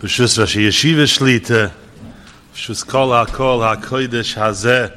[0.00, 1.72] Rashi Yeshiva Shlita,
[2.86, 4.96] Kol HaKol HaKodesh Hazeh.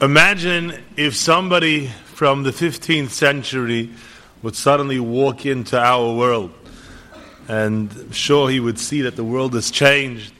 [0.00, 3.90] Imagine if somebody from the 15th century
[4.40, 6.54] would suddenly walk into our world.
[7.48, 10.32] And sure, he would see that the world has changed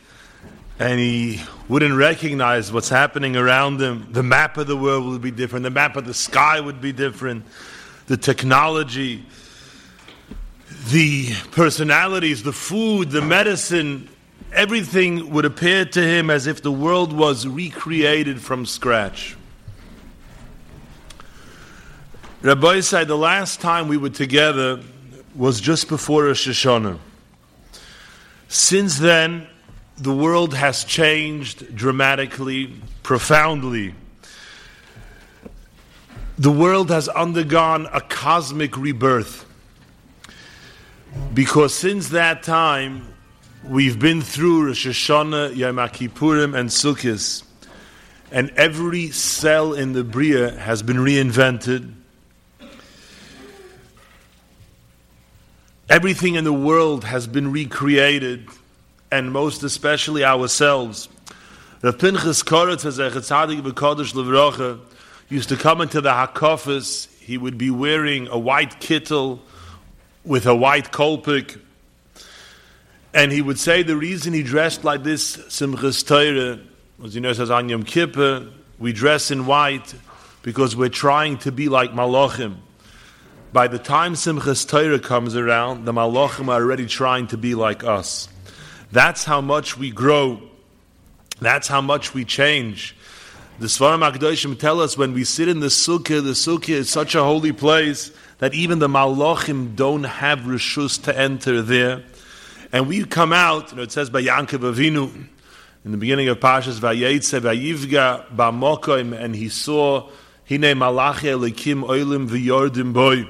[0.79, 4.09] and he wouldn't recognize what's happening around him.
[4.13, 6.93] The map of the world would be different, the map of the sky would be
[6.93, 7.45] different,
[8.07, 9.27] the technology,
[10.89, 14.09] the personalities, the food, the medicine,
[14.53, 19.37] everything would appear to him as if the world was recreated from scratch.
[22.43, 24.81] Rabbi said the last time we were together
[25.35, 26.99] was just before Rosh Hashanah.
[28.49, 29.47] Since then,
[29.99, 33.95] the world has changed dramatically, profoundly.
[36.39, 39.45] The world has undergone a cosmic rebirth.
[41.35, 43.07] Because since that time,
[43.65, 47.43] we've been through Rosh Hashanah, Yom Kippurim, and Sukkot,
[48.33, 51.95] and every cell in the Bria has been reinvented.
[55.89, 58.49] Everything in the world has been recreated,
[59.11, 61.09] and most especially ourselves.
[61.83, 64.79] Rav Pinchas Koretz, a Chetzadik B'Kodesh Levrocha,
[65.29, 67.09] used to come into the Hakofis.
[67.19, 69.41] He would be wearing a white kittel
[70.25, 71.59] with a white kolpik,
[73.13, 76.61] and he would say the reason he dressed like this Simchas Torah
[76.99, 79.95] was, you know, says on Yom Kippur, we dress in white
[80.43, 82.57] because we're trying to be like Malachim.
[83.53, 87.83] By the time Simchas Torah comes around, the Malachim are already trying to be like
[87.83, 88.29] us.
[88.93, 90.41] That's how much we grow.
[91.41, 92.95] That's how much we change.
[93.59, 97.15] The Svarim Akdoshim tell us when we sit in the Sukkah, the Sukkah is such
[97.15, 102.03] a holy place that even the Malachim don't have Rishus to enter there.
[102.73, 105.13] And we come out, you know, it says by Yankov Avinu,
[105.85, 110.11] in the beginning of Pashas Vayetze, Vayivga, Bamokoim, and he saw,
[110.49, 113.27] Hine Malachi Elikim Oilim V'yordim Boy.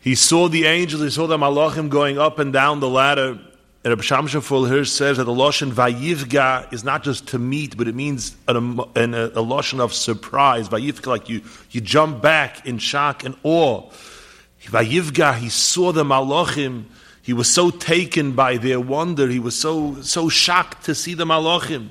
[0.00, 3.38] He saw the angels, he saw the Malachim going up and down the ladder.
[3.84, 7.86] And Rabbi Shamshaful Hirsch says that the Lashon Vayivga is not just to meet, but
[7.86, 10.68] it means an, an, a, Lashon of surprise.
[10.68, 13.88] Vayivga, like you, you jump back in shock and awe.
[14.64, 16.86] Vayivga, he saw the Malachim.
[17.22, 19.28] He was so taken by their wonder.
[19.28, 21.90] He was so, so shocked to see the Malachim.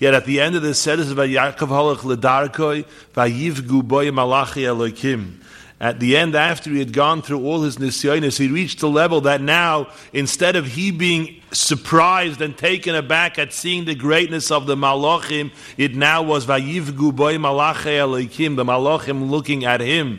[0.00, 2.84] Yet at the end of the set is Vayakov Halach Ledarkoi,
[3.14, 5.34] Vayivgu Boy Malachi Elokim.
[5.80, 9.20] At the end, after he had gone through all his nisyonis, he reached the level
[9.22, 14.66] that now, instead of he being surprised and taken aback at seeing the greatness of
[14.66, 18.56] the malachim, it now was vayivgu boy malachi elikim.
[18.56, 20.18] The malachim looking at him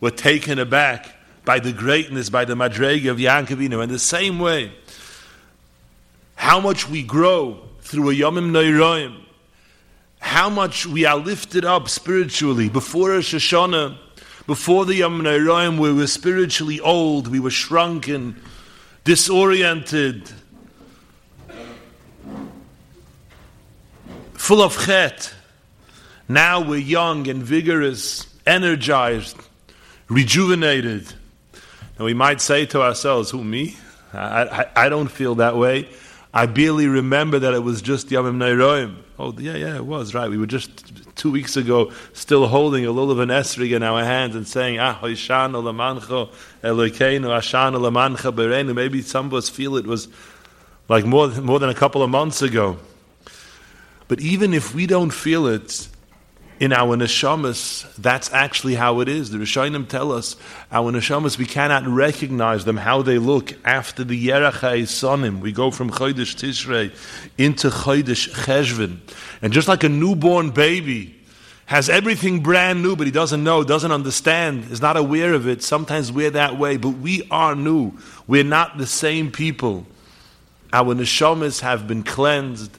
[0.00, 1.14] were taken aback
[1.44, 3.82] by the greatness, by the madrega of Yankovino.
[3.82, 4.72] In the same way,
[6.36, 9.20] how much we grow through a yomim neiroim,
[10.20, 13.98] how much we are lifted up spiritually before a Hashanah
[14.46, 18.40] before the Yom Noraim, we were spiritually old, we were shrunken,
[19.04, 20.30] disoriented,
[24.34, 25.34] full of chet.
[26.28, 29.36] Now we're young and vigorous, energized,
[30.08, 31.12] rejuvenated.
[31.96, 33.76] And we might say to ourselves, who, me?
[34.12, 35.88] I, I, I don't feel that way.
[36.36, 38.96] I barely remember that it was just Yom Noraim.
[39.18, 40.28] Oh, yeah, yeah, it was, right.
[40.28, 44.36] We were just two weeks ago still holding a lulav and esrig in our hands
[44.36, 46.28] and saying, Ah, Hoishana Lamancho
[46.62, 48.74] Elokeinu, Ashana Lamancha Berenu.
[48.74, 50.08] Maybe some of us feel it was
[50.90, 52.76] like more, more than a couple of months ago.
[54.06, 55.88] But even if we don't feel it,
[56.58, 59.30] in our neshamas, that's actually how it is.
[59.30, 60.36] The Rishonim tell us
[60.72, 65.40] our neshamas we cannot recognize them how they look after the Yerachai Sonim.
[65.40, 66.94] We go from Chodesh Tishrei
[67.36, 68.98] into Chodesh Cheshvan,
[69.42, 71.14] and just like a newborn baby
[71.66, 75.62] has everything brand new, but he doesn't know, doesn't understand, is not aware of it.
[75.62, 77.92] Sometimes we're that way, but we are new.
[78.26, 79.84] We're not the same people.
[80.72, 82.70] Our neshamas have been cleansed.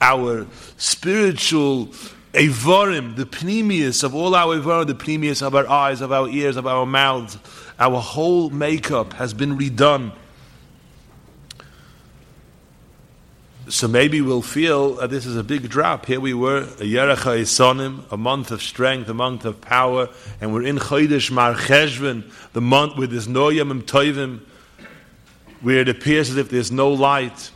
[0.00, 0.46] Our
[0.76, 1.92] spiritual
[2.36, 6.58] Evorim, the pneumius of all our Evorim, the pneumius of our eyes, of our ears,
[6.58, 7.38] of our mouths,
[7.78, 10.12] our whole makeup has been redone.
[13.68, 16.04] So maybe we'll feel that this is a big drop.
[16.04, 20.52] Here we were, a Yerecha Isonim, a month of strength, a month of power, and
[20.52, 24.42] we're in Chodesh Mar the month where there's no Yom Tovim,
[25.62, 27.50] where it appears as if there's no light.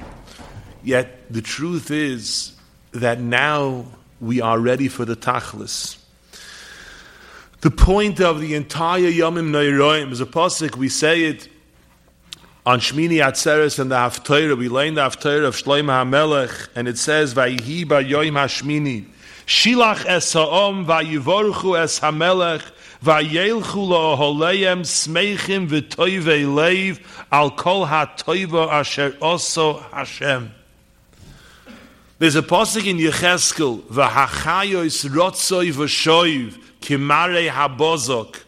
[0.83, 2.57] Yet the truth is
[2.93, 3.85] that now
[4.21, 5.97] we are ready for the tachlis.
[7.63, 10.77] The point of the entire Yomim Neiroim is a pasuk.
[10.77, 11.49] We say it
[12.65, 16.99] on Shmini Atzeres and the Haftarah, we learn the Haftarah of Shlomo HaMelech, and it
[16.99, 19.07] says, Vayihi ba yoim hashmini,
[19.47, 22.63] Shilach es ha'om, vayivorchu es HaMelech,
[23.03, 27.01] vayelchu lo holeim smeichim v'toivei leiv,
[27.33, 30.53] al kol ha'toiva asher oso Hashem.
[32.21, 38.43] There's a pasuk in Yecheskel, v'hachayos rotzoi v'shoiv, kimare habozok,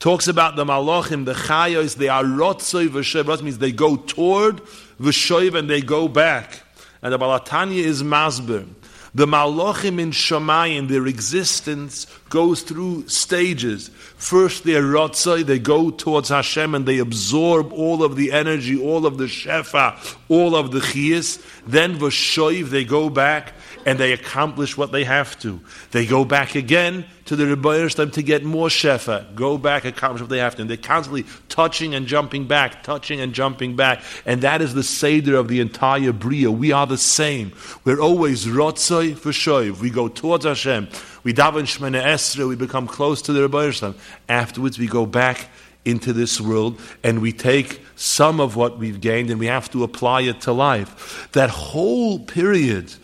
[0.00, 3.26] talks about the malachim, the chayos, they are rotzoi v'shoiv.
[3.26, 4.56] Rotzoi means they go toward
[5.00, 6.64] v'shoiv and they go back.
[7.02, 8.66] And the Balatanya is masber.
[9.14, 13.88] The malachim in Shemayim, their existence goes through stages.
[14.16, 19.06] First, they're rotzoi, they go towards Hashem and they absorb all of the energy, all
[19.06, 21.40] of the shefa, all of the chiyas.
[21.64, 23.52] Then v'shoiv, they go back
[23.86, 25.60] and they accomplish what they have to.
[25.90, 29.34] They go back again to the Rebbeinu to get more shefa.
[29.34, 30.62] Go back, accomplish what they have to.
[30.62, 34.02] And they're constantly touching and jumping back, touching and jumping back.
[34.26, 36.50] And that is the seder of the entire bria.
[36.50, 37.52] We are the same.
[37.84, 39.80] We're always rotzoi for shoiv.
[39.80, 40.88] We go towards Hashem.
[41.22, 42.48] We daven Shemana Esra.
[42.48, 43.94] We become close to the Rebbeinu.
[44.28, 45.48] Afterwards, we go back
[45.84, 49.84] into this world and we take some of what we've gained and we have to
[49.84, 51.28] apply it to life.
[51.32, 52.94] That whole period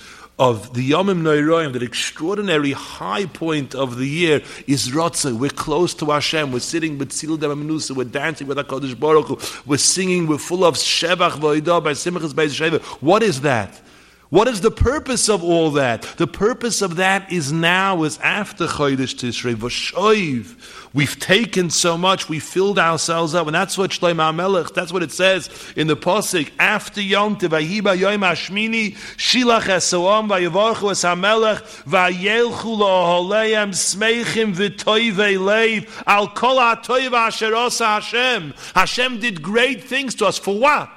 [0.41, 5.39] of the Yomim Noiroim, that extraordinary high point of the year is Ratzah.
[5.39, 6.51] We're close to Hashem.
[6.51, 7.95] We're sitting with Tzil Menusa.
[7.95, 9.39] We're dancing with HaKadosh Baruch Hu.
[9.67, 10.27] We're singing.
[10.27, 12.81] We're full of Shevach V'oidah by Simchas Beis Sheva.
[13.03, 13.83] What is that?
[14.31, 16.03] What is the purpose of all that?
[16.03, 20.89] The purpose of that is now, is after Chodesh Tishrei, V'shoiv.
[20.95, 25.03] We've taken so much, we filled ourselves up, and that's what Shlomo HaMelech, that's what
[25.03, 31.63] it says in the Pasuk, after Yom Tevahiba Yom Hashmini, Shilach Esoam, Vayevarchu Es HaMelech,
[31.83, 38.55] Vayelchu Lo Holeim, Smeichim V'toivei Leiv, Al Kol HaToiv Asher Hashem.
[38.77, 40.89] Hashem did great things to us, for what?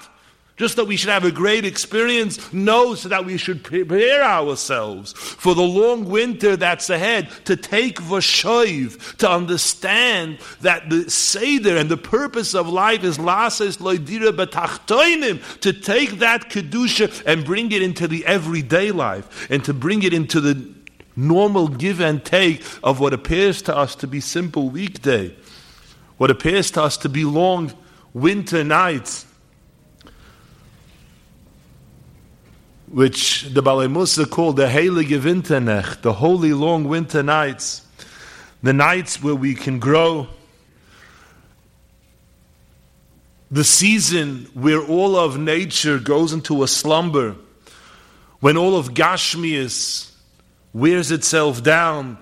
[0.55, 2.53] Just that we should have a great experience?
[2.53, 7.99] No, so that we should prepare ourselves for the long winter that's ahead, to take
[7.99, 15.59] Vashoiv, to understand that the Seder and the purpose of life is Lases Loidira Betachtoinim,
[15.61, 20.13] to take that Kedusha and bring it into the everyday life, and to bring it
[20.13, 20.71] into the
[21.15, 25.35] normal give and take of what appears to us to be simple weekday,
[26.17, 27.73] what appears to us to be long
[28.13, 29.25] winter nights
[32.93, 37.81] which the Balei Musa called the Heilige Winternacht, the holy long winter nights,
[38.61, 40.27] the nights where we can grow,
[43.49, 47.35] the season where all of nature goes into a slumber,
[48.41, 50.11] when all of Gashmias
[50.71, 52.19] wears itself down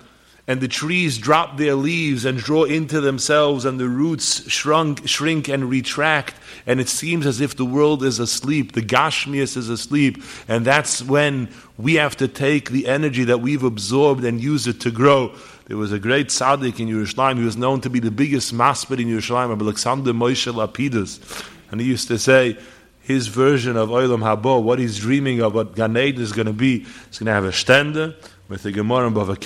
[0.48, 5.48] and the trees drop their leaves and draw into themselves, and the roots shrunk, shrink
[5.48, 6.34] and retract,
[6.66, 11.00] and it seems as if the world is asleep, the Gashmias is asleep, and that's
[11.02, 11.48] when
[11.78, 15.32] we have to take the energy that we've absorbed and use it to grow.
[15.66, 19.00] There was a great tzaddik in Yerushalayim who was known to be the biggest maspid
[19.00, 22.58] in Yerushalayim, Alexander Moshe Lapidus, and he used to say,
[23.00, 26.52] his version of Olam Habo, what he's dreaming of, what Gan Eden is going to
[26.52, 28.14] be, he's going to have a stender
[28.48, 29.36] with a Gemara and Bava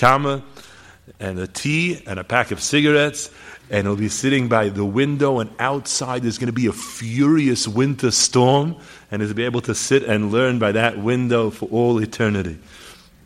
[1.19, 3.29] and a tea and a pack of cigarettes,
[3.69, 7.67] and he'll be sitting by the window, and outside there's going to be a furious
[7.67, 8.75] winter storm,
[9.11, 12.57] and he'll be able to sit and learn by that window for all eternity.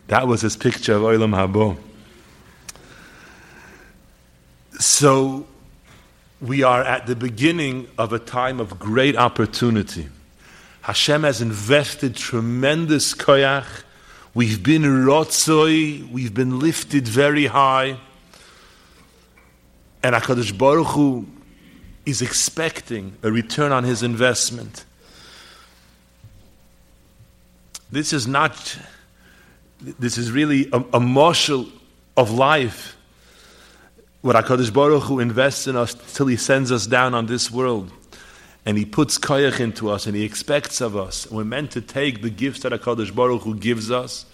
[0.08, 1.76] That was his picture of Olam Habo.
[4.80, 5.46] So,
[6.40, 10.08] we are at the beginning of a time of great opportunity.
[10.80, 13.84] Hashem has invested tremendous koyach
[14.34, 17.98] We've been rotzoi, we've been lifted very high,
[20.02, 21.26] and Hakadosh Baruch Hu
[22.06, 24.86] is expecting a return on his investment.
[27.90, 28.78] This is not.
[29.82, 31.66] This is really a, a marshal
[32.16, 32.96] of life.
[34.22, 37.92] What Hakadosh Baruch Hu invests in us till He sends us down on this world
[38.64, 41.28] and he puts koyach into us, and he expects of us.
[41.30, 44.24] We're meant to take the gifts that HaKadosh Baruch Hu gives us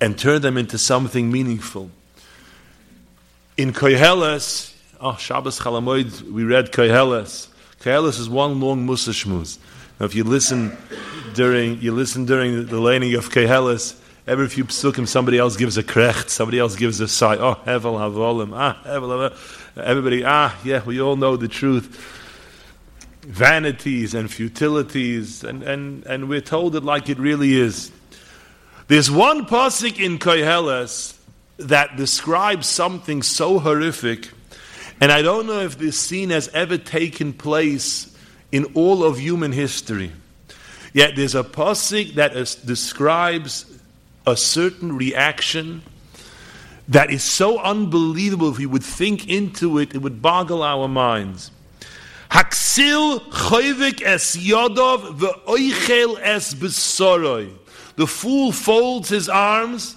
[0.00, 1.90] and turn them into something meaningful.
[3.56, 7.48] In Koheles, oh, Shabbos Chalamoid, we read Koheles.
[7.80, 9.58] Koheles is one long Musa Shmuz.
[9.98, 10.76] Now, if you listen
[11.34, 13.98] during, you listen during the laning of Koheles,
[14.28, 17.36] every few psukim somebody else gives a krecht, somebody else gives a sigh.
[17.36, 22.17] Oh, Hevel Havolim, ah, Hevel, everybody, ah, yeah, we all know the truth
[23.28, 27.92] vanities and futilities, and, and, and we're told it like it really is.
[28.86, 31.14] There's one pasuk in Koheles
[31.58, 34.30] that describes something so horrific,
[34.98, 38.16] and I don't know if this scene has ever taken place
[38.50, 40.10] in all of human history.
[40.94, 43.66] Yet there's a pasuk that is, describes
[44.26, 45.82] a certain reaction
[46.88, 48.48] that is so unbelievable.
[48.48, 51.50] If we would think into it, it would boggle our minds.
[52.30, 57.52] Haksil choivik es yodov ve'oichel es besoroi.
[57.96, 59.96] The fool folds his arms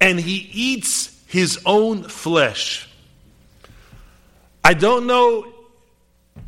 [0.00, 2.88] and he eats his own flesh.
[4.64, 5.46] I don't know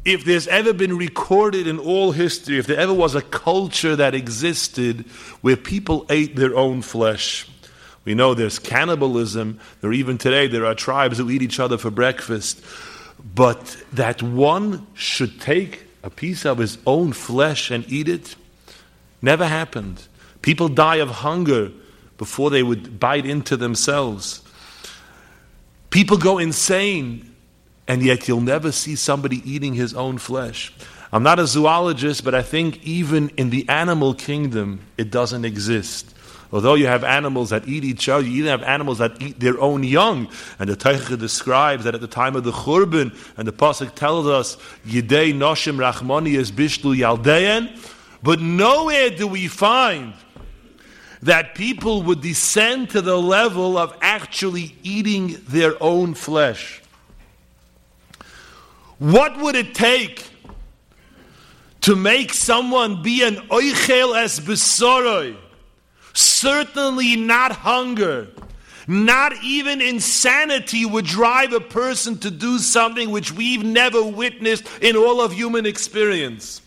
[0.05, 4.15] if there's ever been recorded in all history, if there ever was a culture that
[4.15, 5.07] existed
[5.41, 7.49] where people ate their own flesh.
[8.05, 9.61] We know there's cannibalism.
[9.81, 12.61] There even today there are tribes who eat each other for breakfast.
[13.25, 18.35] But that one should take a piece of his own flesh and eat it
[19.21, 20.07] never happened.
[20.43, 21.71] People die of hunger
[22.19, 24.43] before they would bite into themselves.
[25.91, 27.35] People go insane
[27.87, 30.73] and yet you'll never see somebody eating his own flesh.
[31.13, 36.12] I'm not a zoologist, but I think even in the animal kingdom, it doesn't exist.
[36.53, 39.59] Although you have animals that eat each other, you even have animals that eat their
[39.59, 40.29] own young.
[40.59, 44.27] And the Teicha describes that at the time of the Churban, and the Pasuk tells
[44.27, 44.57] us,
[44.87, 47.75] Yidei Noshim Rachmani is Bishlu Yaldeyan.
[48.23, 50.13] But nowhere do we find
[51.23, 56.83] that people would descend to the level of actually eating their own flesh.
[58.99, 60.29] What would it take
[61.83, 65.37] to make someone be an oichel as besoroi?
[66.15, 68.29] Certainly not hunger.
[68.87, 74.97] Not even insanity would drive a person to do something which we've never witnessed in
[74.97, 76.61] all of human experience.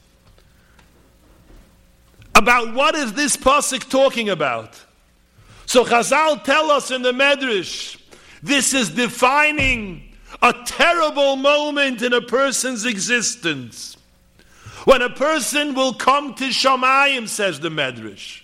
[2.33, 4.81] About what is this pasuk talking about?
[5.65, 7.99] So Chazal tell us in the Medrash,
[8.43, 13.97] this is defining a terrible moment in a person's existence.
[14.83, 18.41] When a person will come to Shamayim, says the Medrash,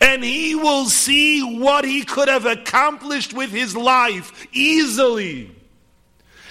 [0.00, 5.50] and he will see what he could have accomplished with his life easily.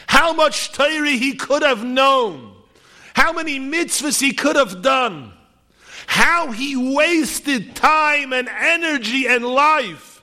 [0.08, 2.54] How much Torah he could have known.
[3.14, 5.34] How many mitzvahs he could have done.
[6.08, 10.16] How he wasted time and energy and life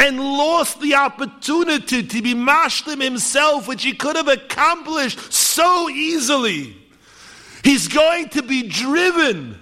[0.00, 6.74] and lost the opportunity to be mashlim himself, which he could have accomplished so easily.
[7.62, 9.58] He's going to be driven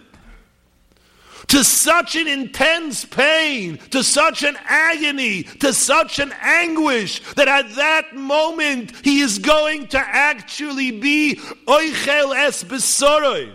[1.49, 7.75] to such an intense pain, to such an agony, to such an anguish, that at
[7.75, 11.37] that moment he is going to actually be
[11.67, 13.55] oichel es besoroi.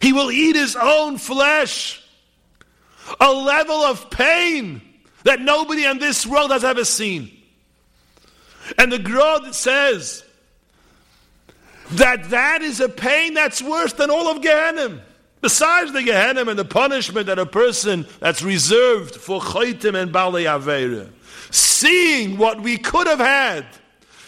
[0.00, 2.02] He will eat his own flesh.
[3.20, 4.82] A level of pain
[5.22, 7.30] that nobody in this world has ever seen.
[8.78, 10.24] And the Gra says
[11.92, 15.02] that that is a pain that's worse than all of Gehenna.
[15.46, 20.42] Besides the Gehenna and the punishment that a person that's reserved for Chaitim and Balei
[20.42, 21.08] Avera.
[21.52, 23.64] Seeing what we could have had,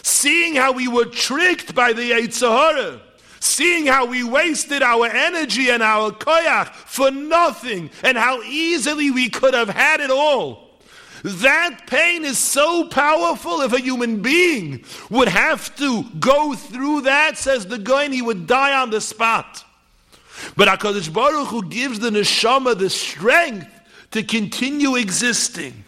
[0.04, 3.00] seeing how we were tricked by the Yetzer Hara,
[3.40, 9.28] seeing how we wasted our energy and our koyach for nothing, and how easily we
[9.28, 10.78] could have had it all.
[11.24, 13.62] That pain is so powerful.
[13.62, 18.46] If a human being would have to go through that, says the Goin, he would
[18.46, 19.64] die on the spot.
[20.56, 23.68] But HaKadosh Baruch Hu gives the neshama the strength
[24.12, 25.84] to continue existing.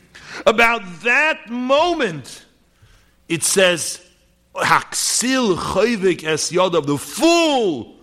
[0.47, 2.45] About that moment,
[3.28, 4.04] it says,
[4.54, 7.97] Haksil chayvik es yadav, the fool,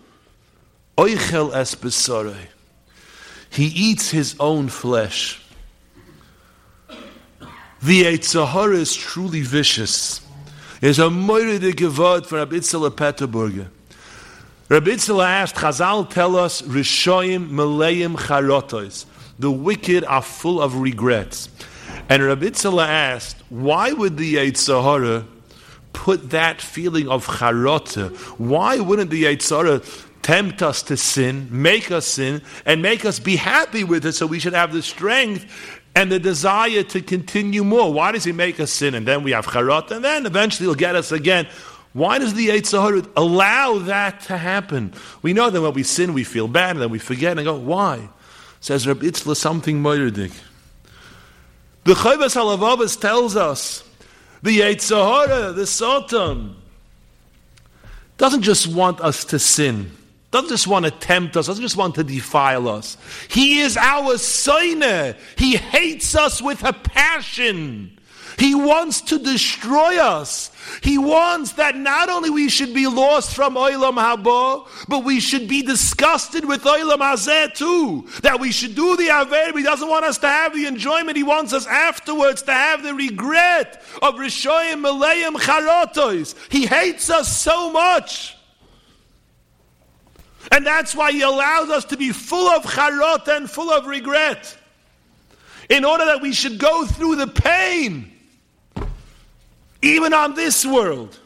[0.97, 2.47] oichel es besarei.
[3.49, 5.41] He eats his own flesh.
[7.81, 10.21] The Yetzer Hara is truly vicious.
[10.81, 13.67] There's a moiride geword for Rabbi Itzela Peterburger.
[14.69, 19.05] Rabbi Itzela asked, Chazal tell us, Rishoyim Maleim Charotos.
[19.39, 21.47] The wicked are full of regrets.
[22.09, 25.25] And Rabbi Itzela asked, why would the Yetzer Hara
[25.93, 28.13] put that feeling of charota?
[28.37, 29.81] Why wouldn't the Yetzer Hara
[30.21, 34.25] tempt us to sin, make us sin, and make us be happy with it so
[34.25, 35.45] we should have the strength
[35.95, 37.93] and the desire to continue more.
[37.93, 38.93] Why does he make us sin?
[38.93, 41.47] And then we have charot, and then eventually he'll get us again.
[41.97, 44.93] Why does the Yetzer Hara allow that to happen?
[45.23, 47.57] We know that when we sin, we feel bad, and then we forget and go,
[47.57, 48.09] why?
[48.59, 50.31] Says Reb Itzla something moiridik.
[51.85, 53.83] The Chovas Halavavas tells us
[54.43, 56.55] the Yetzer Hara, the Satan,
[58.17, 59.91] doesn't just want us to sin
[60.29, 62.97] doesn't just want to tempt us, doesn't just want to defile us.
[63.29, 65.15] He is our soiner.
[65.37, 67.96] He hates us with a passion.
[68.37, 70.51] He wants to destroy us.
[70.83, 75.47] He wants that not only we should be lost from Olam Haba, but we should
[75.47, 78.07] be disgusted with Olam Hazeh too.
[78.21, 79.57] That we should do the Aver.
[79.57, 81.17] He doesn't want us to have the enjoyment.
[81.17, 86.35] He wants us afterwards to have the regret of Rishoyim Malayim Charotois.
[86.49, 88.37] He hates us so much.
[90.51, 94.55] And that's why he allows us to be full of charot and full of regret.
[95.69, 98.13] In order that we should go through the pain
[99.81, 101.17] even on this world.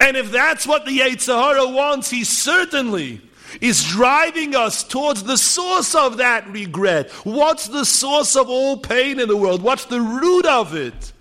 [0.00, 3.20] And if that's what the Yetzirah wants, he certainly
[3.60, 7.10] is driving us towards the source of that regret.
[7.24, 9.62] What's the source of all pain in the world?
[9.62, 11.12] What's the root of it?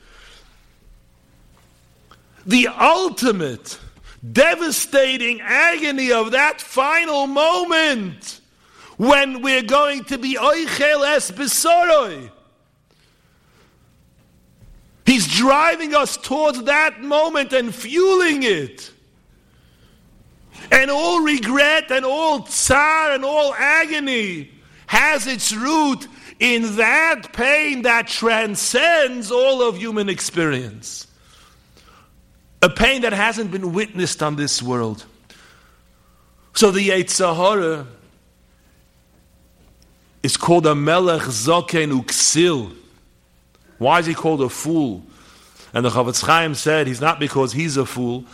[2.45, 3.79] The ultimate,
[4.31, 8.41] devastating agony of that final moment
[8.97, 12.29] when we're going to be oichel es besoroi
[15.07, 18.91] He's driving us towards that moment and fueling it.
[20.69, 24.51] And all regret and all tsar and all agony
[24.87, 26.09] has its root
[26.39, 31.07] in that pain that transcends all of human experience.
[32.61, 35.05] A pain that hasn't been witnessed on this world.
[36.53, 37.87] So the Yetzirah
[40.21, 42.75] is called a Melech Zoken Uksil.
[43.77, 45.03] Why is he called a fool?
[45.73, 48.25] And the Chofetz Chaim said he's not because he's a fool,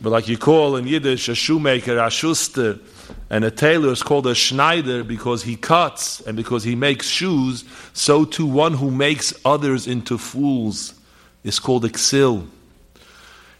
[0.00, 2.78] but like you call in Yiddish a shoemaker, a schuster,
[3.28, 7.64] and a tailor is called a schneider because he cuts and because he makes shoes,
[7.92, 10.94] so too one who makes others into fools
[11.44, 12.46] is called exil.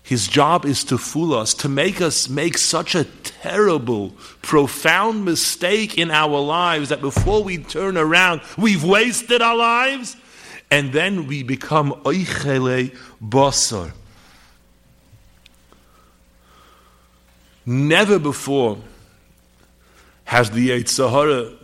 [0.03, 4.11] His job is to fool us, to make us make such a terrible,
[4.43, 10.17] profound mistake in our lives that before we turn around, we've wasted our lives
[10.71, 13.93] and then we become oichele basar.
[17.67, 18.79] Never before
[20.25, 21.57] has the Yetzirah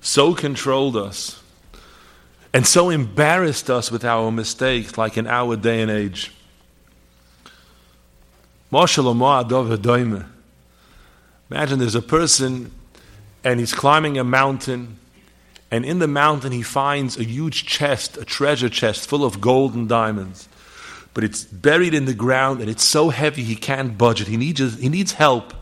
[0.00, 1.40] so controlled us
[2.52, 6.32] and so embarrassed us with our mistakes like in our day and age.
[8.72, 9.08] Imagine
[11.78, 12.72] there's a person
[13.44, 14.98] and he's climbing a mountain
[15.70, 19.74] and in the mountain, he finds a huge chest, a treasure chest full of gold
[19.74, 20.48] and diamonds.
[21.14, 24.28] But it's buried in the ground and it's so heavy he can't budge it.
[24.28, 25.54] He needs, he needs help.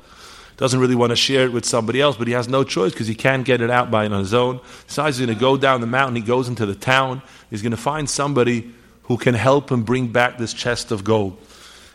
[0.56, 3.06] Doesn't really want to share it with somebody else, but he has no choice because
[3.06, 4.60] he can't get it out by on his own.
[4.86, 6.16] Decides he's going to go down the mountain.
[6.16, 7.22] He goes into the town.
[7.48, 8.72] He's going to find somebody
[9.04, 11.38] who can help him bring back this chest of gold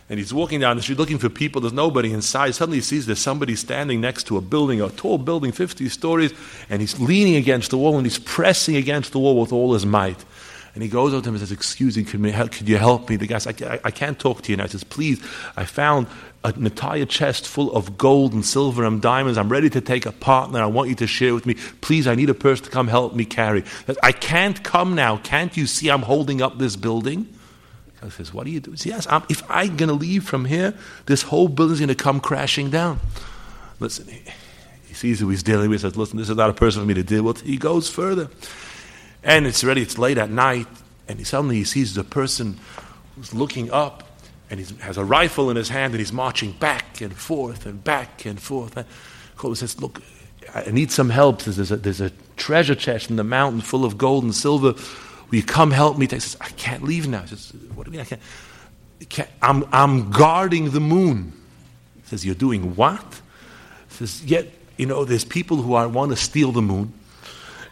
[0.10, 1.62] and he's walking down the street looking for people.
[1.62, 2.56] There's nobody inside.
[2.56, 6.34] Suddenly he sees there's somebody standing next to a building, a tall building, 50 stories,
[6.70, 9.86] and he's leaning against the wall and he's pressing against the wall with all his
[9.86, 10.24] might.
[10.74, 13.16] And he goes over to him and says, Excuse me, could you help me?
[13.16, 14.64] The guy says, I, I, can't talk to you now.
[14.64, 15.24] He says, Please,
[15.56, 16.08] I found
[16.44, 19.38] an entire chest full of gold and silver and diamonds.
[19.38, 20.62] I'm ready to take a partner.
[20.62, 21.54] I want you to share with me.
[21.82, 23.64] Please, I need a person to come help me carry.
[24.02, 25.18] I can't come now.
[25.18, 27.28] Can't you see I'm holding up this building?
[28.04, 28.76] I says, What are you do?
[28.76, 30.74] Says, yes, I'm, if I'm going to leave from here,
[31.06, 33.00] this whole building's going to come crashing down.
[33.80, 34.22] Listen, he,
[34.88, 35.82] he, sees who he's dealing with.
[35.82, 37.42] He says, Listen, this is not a person for me to deal with.
[37.42, 38.30] He goes further.
[39.24, 40.68] And it's ready, it's late at night,
[41.08, 42.60] and he suddenly he sees the person
[43.16, 44.04] who's looking up,
[44.50, 47.82] and he has a rifle in his hand, and he's marching back and forth and
[47.84, 48.76] back and forth.
[48.76, 50.02] And says, Look,
[50.54, 51.44] I need some help.
[51.44, 54.74] There's a, there's a treasure chest in the mountain full of gold and silver
[55.34, 56.06] Will you come help me?
[56.06, 57.22] He says, I can't leave now.
[57.22, 58.22] He says, What do you mean I can't?
[59.10, 61.34] can't I'm, I'm guarding the moon.
[62.04, 63.02] He says, You're doing what?
[63.90, 66.94] He says, Yet, you know, there's people who are, want to steal the moon.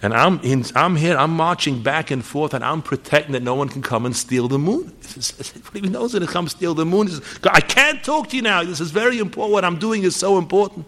[0.02, 3.54] And I'm, in, I'm here, I'm marching back and forth, and I'm protecting that no
[3.54, 4.91] one can come and steal the moon.
[5.00, 7.10] He says, What do you knows that to come steal the moon?
[7.10, 8.63] He says, I can't talk to you now.
[8.63, 9.54] This is very important.
[9.54, 10.88] What I'm doing is so important.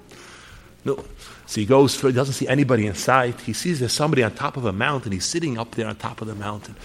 [0.85, 1.05] No,
[1.45, 3.41] so he goes through, he doesn't see anybody in sight.
[3.41, 5.11] He sees there's somebody on top of a mountain.
[5.11, 6.75] He's sitting up there on top of the mountain.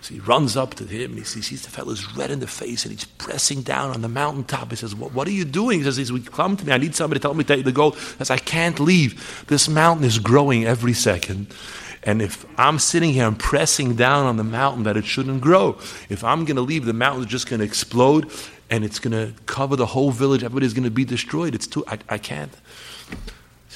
[0.00, 2.46] So he runs up to him and he sees, sees the fellow's red in the
[2.46, 4.70] face and he's pressing down on the mountaintop.
[4.70, 5.82] He says, What, what are you doing?
[5.82, 6.72] He says, Come to me.
[6.72, 7.94] I need somebody to tell me to gold.
[7.94, 9.44] He says, I can't leave.
[9.46, 11.54] This mountain is growing every second.
[12.02, 15.78] And if I'm sitting here and pressing down on the mountain that it shouldn't grow,
[16.08, 18.30] if I'm going to leave, the mountain is just going to explode
[18.70, 20.42] and it's going to cover the whole village.
[20.44, 21.54] Everybody's going to be destroyed.
[21.54, 22.52] It's too, I, I can't.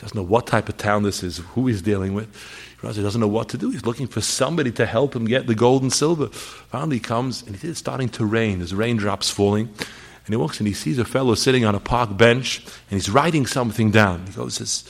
[0.03, 2.29] Doesn't know what type of town this is, who he's dealing with.
[2.83, 3.71] He doesn't know what to do.
[3.71, 6.27] He's looking for somebody to help him get the gold and silver.
[6.27, 8.59] Finally, he comes and it's starting to rain.
[8.59, 9.69] There's raindrops falling.
[9.69, 13.09] And he walks and he sees a fellow sitting on a park bench and he's
[13.09, 14.27] writing something down.
[14.27, 14.85] He goes, says,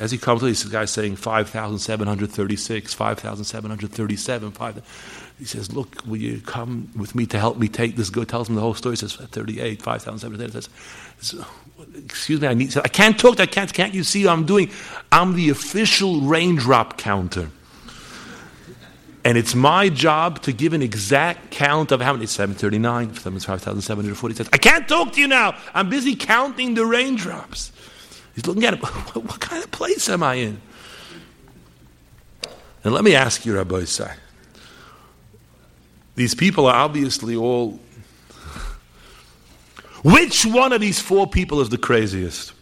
[0.00, 6.90] as he comes, this guy saying 5,736, 5,737, 5, he says, look, will you come
[6.96, 8.28] with me to help me take this good?
[8.28, 8.94] Tells him the whole story.
[8.94, 10.68] He says, 38, 5,738.
[12.04, 14.70] Excuse me, I need, I can't talk, I can't, can't you see what I'm doing?
[15.10, 17.50] I'm the official raindrop counter.
[19.24, 22.26] And it's my job to give an exact count of how many.
[22.26, 24.50] 739, 5,746.
[24.52, 25.56] I can't talk to you now.
[25.72, 27.72] I'm busy counting the raindrops.
[28.34, 28.80] He's looking at it.
[29.14, 30.60] What kind of place am I in?
[32.82, 34.14] And let me ask you, Rabbi Isai.
[36.16, 37.80] These people are obviously all.
[40.04, 42.52] Which one of these four people is the craziest?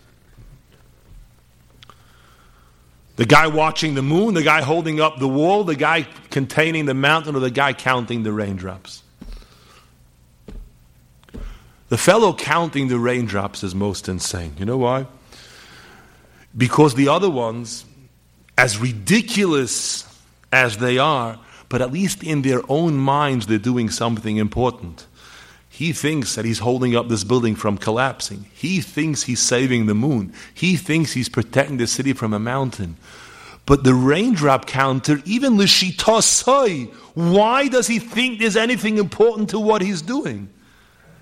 [3.17, 6.95] The guy watching the moon, the guy holding up the wall, the guy containing the
[6.95, 9.03] mountain, or the guy counting the raindrops?
[11.89, 14.55] The fellow counting the raindrops is most insane.
[14.57, 15.07] You know why?
[16.57, 17.85] Because the other ones,
[18.57, 20.07] as ridiculous
[20.53, 25.07] as they are, but at least in their own minds, they're doing something important.
[25.73, 28.45] He thinks that he's holding up this building from collapsing.
[28.53, 30.35] He thinks he's saving the moon.
[30.53, 32.99] He thinks he's protecting the city from a mountain.
[33.65, 39.81] But the raindrop counter, even Lishitasai, why does he think there's anything important to what
[39.81, 40.51] he's doing?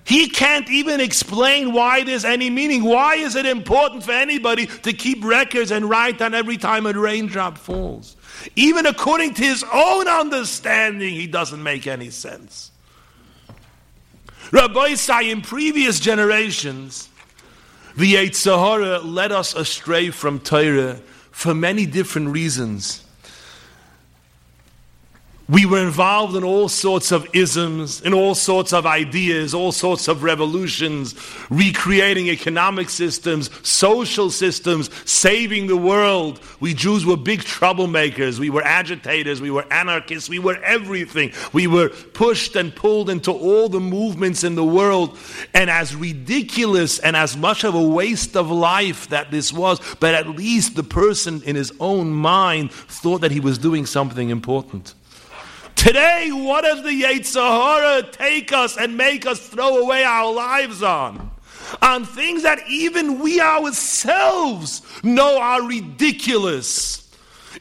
[0.03, 2.83] He can't even explain why there's any meaning.
[2.83, 6.91] Why is it important for anybody to keep records and write down every time a
[6.91, 8.17] raindrop falls?
[8.57, 12.70] Even according to his own understanding, he doesn't make any sense.
[14.51, 17.09] Rabbi say in previous generations,
[17.95, 20.99] the Yetzer Hara led us astray from Torah
[21.31, 23.05] for many different reasons.
[25.51, 30.07] We were involved in all sorts of isms, in all sorts of ideas, all sorts
[30.07, 31.13] of revolutions,
[31.49, 36.39] recreating economic systems, social systems, saving the world.
[36.61, 38.39] We Jews were big troublemakers.
[38.39, 39.41] We were agitators.
[39.41, 40.29] We were anarchists.
[40.29, 41.33] We were everything.
[41.51, 45.17] We were pushed and pulled into all the movements in the world.
[45.53, 50.15] And as ridiculous and as much of a waste of life that this was, but
[50.15, 54.93] at least the person in his own mind thought that he was doing something important.
[55.81, 60.83] Today, what does the Yetzer Hara take us and make us throw away our lives
[60.83, 61.31] on?
[61.81, 67.11] On things that even we ourselves know are ridiculous.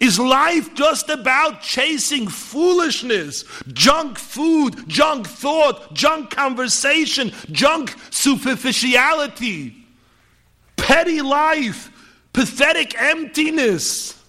[0.03, 9.87] Is life just about chasing foolishness, junk food, junk thought, junk conversation, junk superficiality,
[10.77, 11.91] petty life,
[12.35, 14.20] pathetic emptiness?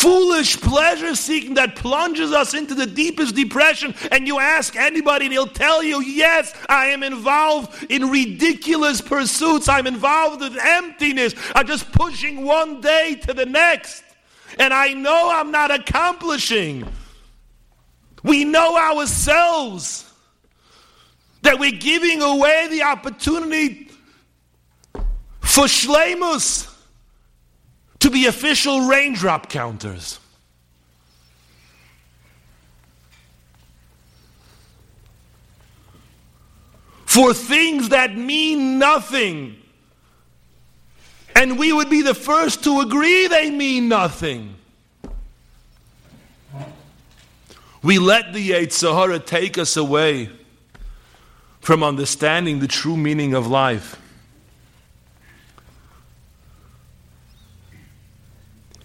[0.00, 3.94] Foolish pleasure seeking that plunges us into the deepest depression.
[4.10, 9.68] And you ask anybody, and he'll tell you, Yes, I am involved in ridiculous pursuits.
[9.68, 11.34] I'm involved in emptiness.
[11.54, 14.02] I'm just pushing one day to the next.
[14.58, 16.88] And I know I'm not accomplishing.
[18.22, 20.10] We know ourselves
[21.42, 23.90] that we're giving away the opportunity
[25.40, 26.69] for shlemus
[28.00, 30.18] to be official raindrop counters.
[37.04, 39.56] For things that mean nothing.
[41.34, 44.54] And we would be the first to agree they mean nothing.
[47.82, 50.30] We let the Yetzer Hara take us away
[51.60, 53.99] from understanding the true meaning of life.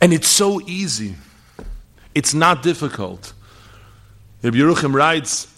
[0.01, 1.15] And it's so easy.
[2.13, 3.33] It's not difficult.
[4.41, 5.51] Rabbi Yeruchim writes,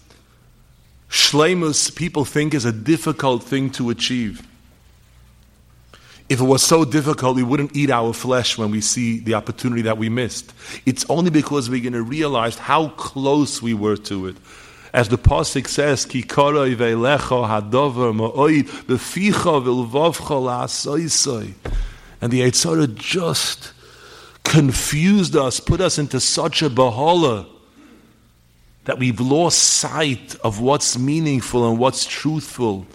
[1.10, 4.46] Shlemus people think is a difficult thing to achieve.
[6.28, 9.82] If it was so difficult, we wouldn't eat our flesh when we see the opportunity
[9.82, 10.52] that we missed.
[10.84, 14.36] It's only because we're going to realize how close we were to it.
[14.92, 21.54] As the Pasuk says, Ki ve'lecha hadover ma'oid beficha v'lvavcha la'asoisoi.
[22.20, 23.72] And the Yetzer just
[24.48, 27.46] confused us, put us into such a bahala
[28.84, 32.86] that we've lost sight of what's meaningful and what's truthful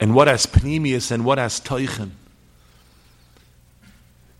[0.00, 2.10] and what has pneumius and what has teichen.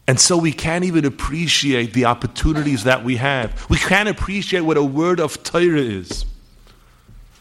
[0.07, 3.69] And so we can't even appreciate the opportunities that we have.
[3.71, 6.25] We can't appreciate what a word of Torah is.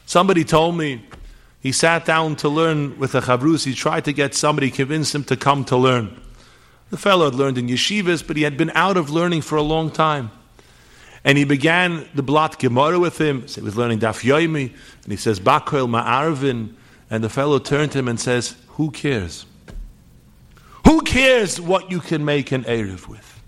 [0.06, 1.06] Somebody told me
[1.62, 3.66] he sat down to learn with a chavrus.
[3.66, 6.20] He tried to get somebody, convince him to come to learn.
[6.94, 9.64] The fellow had learned in yeshivas, but he had been out of learning for a
[9.64, 10.30] long time.
[11.24, 13.48] And he began the blot Gemara with him.
[13.48, 16.76] So he was learning Daf Yomi, and he says, Bakoil Ma'arvin.
[17.10, 19.48] And the fellow turned to him and says, Who cares?
[20.86, 23.42] Who Who cares what you can make an Erev with?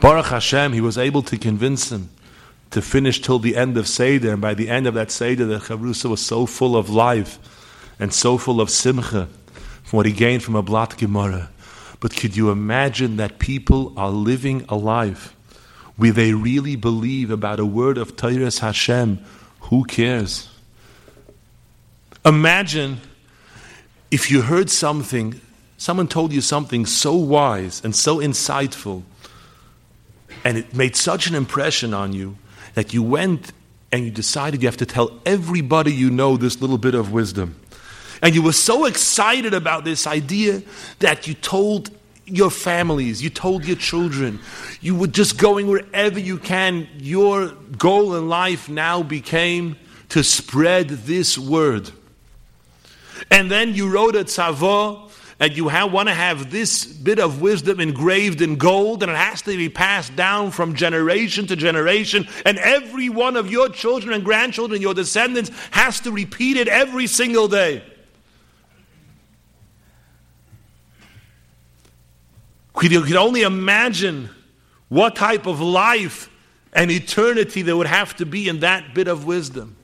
[0.00, 2.10] Baruch Hashem, he was able to convince him
[2.76, 4.32] to finish till the end of Seder.
[4.32, 7.38] And by the end of that Seder, the Chavrusa was so full of life
[7.98, 9.30] and so full of simcha
[9.82, 11.48] from what he gained from a Blat Gemara.
[12.00, 15.34] But could you imagine that people are living a life
[15.96, 19.24] where they really believe about a word of Toras Hashem?
[19.60, 20.46] Who cares?
[22.26, 23.00] Imagine
[24.10, 25.40] if you heard something,
[25.78, 29.02] someone told you something so wise and so insightful
[30.44, 32.36] and it made such an impression on you
[32.76, 33.52] that you went
[33.90, 37.58] and you decided you have to tell everybody you know this little bit of wisdom.
[38.22, 40.62] And you were so excited about this idea
[40.98, 41.90] that you told
[42.26, 44.40] your families, you told your children,
[44.82, 46.86] you were just going wherever you can.
[46.98, 49.76] Your goal in life now became
[50.10, 51.90] to spread this word.
[53.30, 55.05] And then you wrote a tzavah
[55.38, 59.42] and you want to have this bit of wisdom engraved in gold, and it has
[59.42, 64.24] to be passed down from generation to generation, and every one of your children and
[64.24, 67.82] grandchildren, your descendants, has to repeat it every single day.
[72.80, 74.30] You can only imagine
[74.88, 76.30] what type of life
[76.72, 79.76] and eternity there would have to be in that bit of wisdom.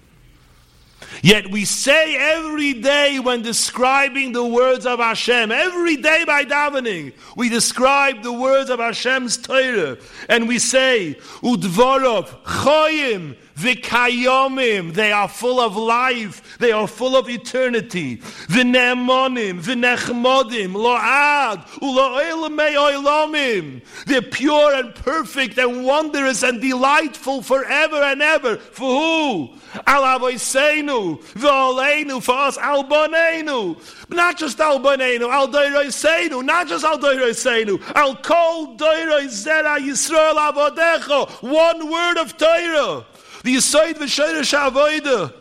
[1.20, 7.12] Yet we say every day when describing the words of Hashem, every day by davening,
[7.36, 9.98] we describe the words of Hashem's Torah,
[10.28, 17.28] and we say, Udvorov, Choyim, Vikayomim, they are full of life, they are full of
[17.28, 18.16] eternity.
[18.16, 23.82] V'ne'emonim, v'nechmodim, lo'ad, u'lo'elamei oilomim.
[24.06, 28.56] They're pure and perfect and wondrous and delightful forever and ever.
[28.56, 29.54] For who?
[29.86, 33.76] Al avoiseinu, v'oleinu, for us, al bonenu.
[34.08, 40.36] Not just al bonenu, al doiroiseinu, not just al doiroiseinu, al kol doiroi zera Yisrael
[40.36, 41.30] avodecho.
[41.42, 43.06] One word of Torah.
[43.42, 45.34] The Yisoid V'Shoyresh Avoida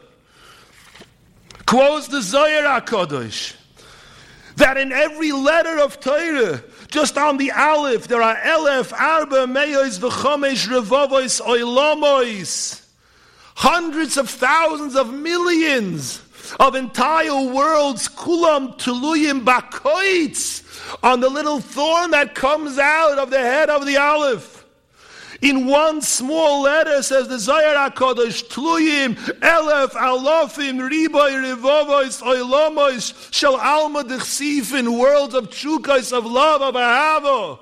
[1.66, 3.56] quotes the Zohar HaKadosh
[4.56, 10.00] that in every letter of Torah, just on the Aleph, there are Elef, Arba, Meyois,
[10.00, 12.84] V'chomesh, Revovois, Oilomois.
[13.56, 16.22] Hundreds of thousands of millions
[16.60, 23.40] of entire worlds, Kulam, Tuluyim, Bakoitz, on the little thorn that comes out of the
[23.40, 24.61] head of the Aleph.
[25.42, 33.56] In one small letter says the Zohar HaKadosh, Tluyim, Elef, Alofim, Riboy, Rivovois, Oilomois, Shel
[33.56, 37.58] Alma Dechsifin, worlds of Chukais, of love, of Ahava.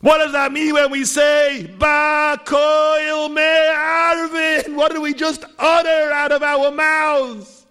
[0.00, 4.76] What does that mean when we say, Bakoil Me Arvin?
[4.76, 7.66] What do we just utter out of our mouths?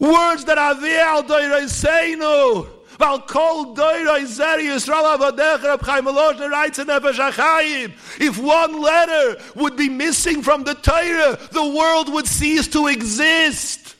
[0.00, 2.77] Words that are there, Al Doireseinu.
[2.98, 8.82] Val kol doira zeri Yisrael avadech Reb Chaim Volozhin writes in Nefesh HaChaim, if one
[8.82, 13.94] letter would be missing from the Torah, the world would cease to exist.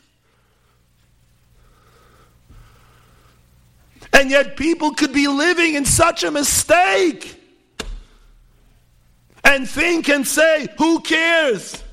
[4.12, 7.40] And yet people could be living in such a mistake
[9.44, 11.84] and think and say, who cares?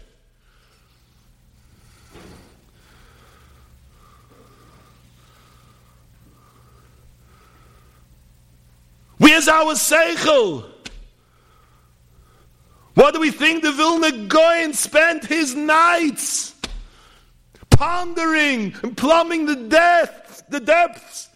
[9.26, 10.70] Where's our seichel?
[12.94, 16.54] What do we think the Vilna Gaon spent his nights
[17.72, 21.30] pondering and plumbing the depths, the depths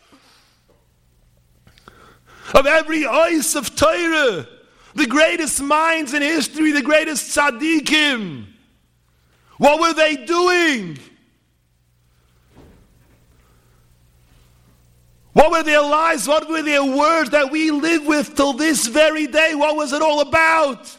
[2.54, 4.47] of every ice of Torah,
[4.93, 8.45] the greatest minds in history, the greatest tzaddikim.
[9.58, 10.99] What were they doing?
[15.33, 16.27] What were their lives?
[16.27, 19.53] What were their words that we live with till this very day?
[19.55, 20.97] What was it all about?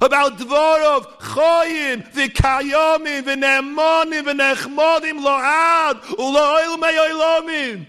[0.00, 7.86] About Dvorov, Choyin, V'kayomim, V'ne'emonim, V'nechmodim, Lo'ad, U'lo'il me'oilomim.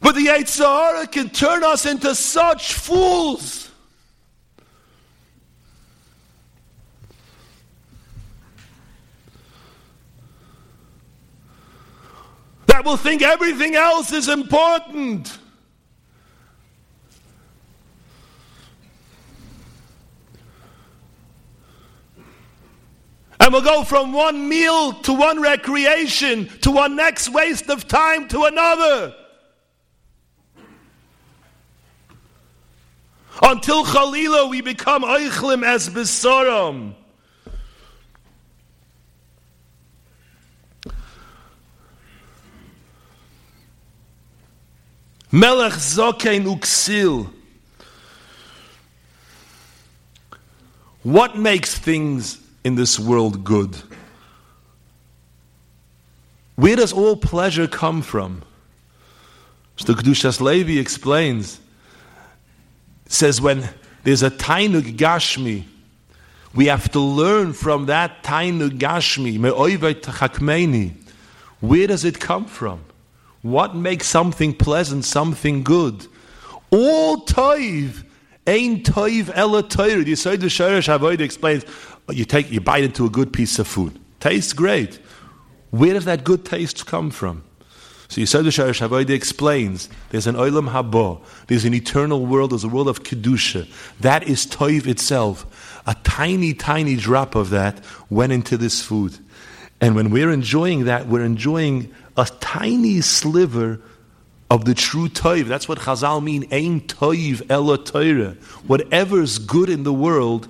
[0.00, 3.61] But the Yetzer Hara can turn us into such fools.
[12.72, 15.38] That will think everything else is important.
[23.38, 28.26] And we'll go from one meal to one recreation to one next waste of time
[28.28, 29.14] to another.
[33.42, 36.94] Until Chalila we become Eichlim as Besaram.
[45.34, 47.32] Melech Zokein Uksil.
[51.02, 53.74] What makes things in this world good?
[56.56, 58.42] Where does all pleasure come from?
[59.76, 61.58] So Kedushas Levi explains,
[63.06, 63.70] says when
[64.04, 65.64] there's a tainug gashmi,
[66.54, 69.40] we have to learn from that tainug gashmi,
[71.60, 72.84] where does it come from?
[73.42, 76.06] What makes something pleasant, something good?
[76.70, 78.04] All toiv
[78.46, 80.04] ain't toiv ela toiv.
[80.04, 81.64] The Yisrael Sharish Avoid explains,
[82.08, 83.98] oh, you take, you bite into a good piece of food.
[84.20, 85.00] Tastes great.
[85.70, 87.42] Where does that good taste come from?
[88.08, 92.68] So Yisrael Sharish Avoid explains, there's an olam haba, there's an eternal world, there's a
[92.68, 93.68] world of kedusha.
[94.00, 95.82] That is toiv itself.
[95.86, 99.18] A tiny, tiny drop of that went into this food.
[99.80, 103.80] And when we're enjoying that, we're enjoying a tiny sliver
[104.50, 105.46] of the true toiv.
[105.46, 108.32] That's what Chazal mean, ain toiv ela Torah.
[108.66, 110.48] Whatever's good in the world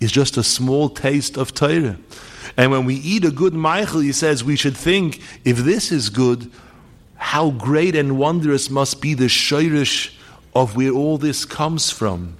[0.00, 1.96] is just a small taste of Torah.
[2.56, 6.10] And when we eat a good ma'achal, he says we should think, if this is
[6.10, 6.50] good,
[7.16, 10.14] how great and wondrous must be the shirish
[10.54, 12.36] of where all this comes from.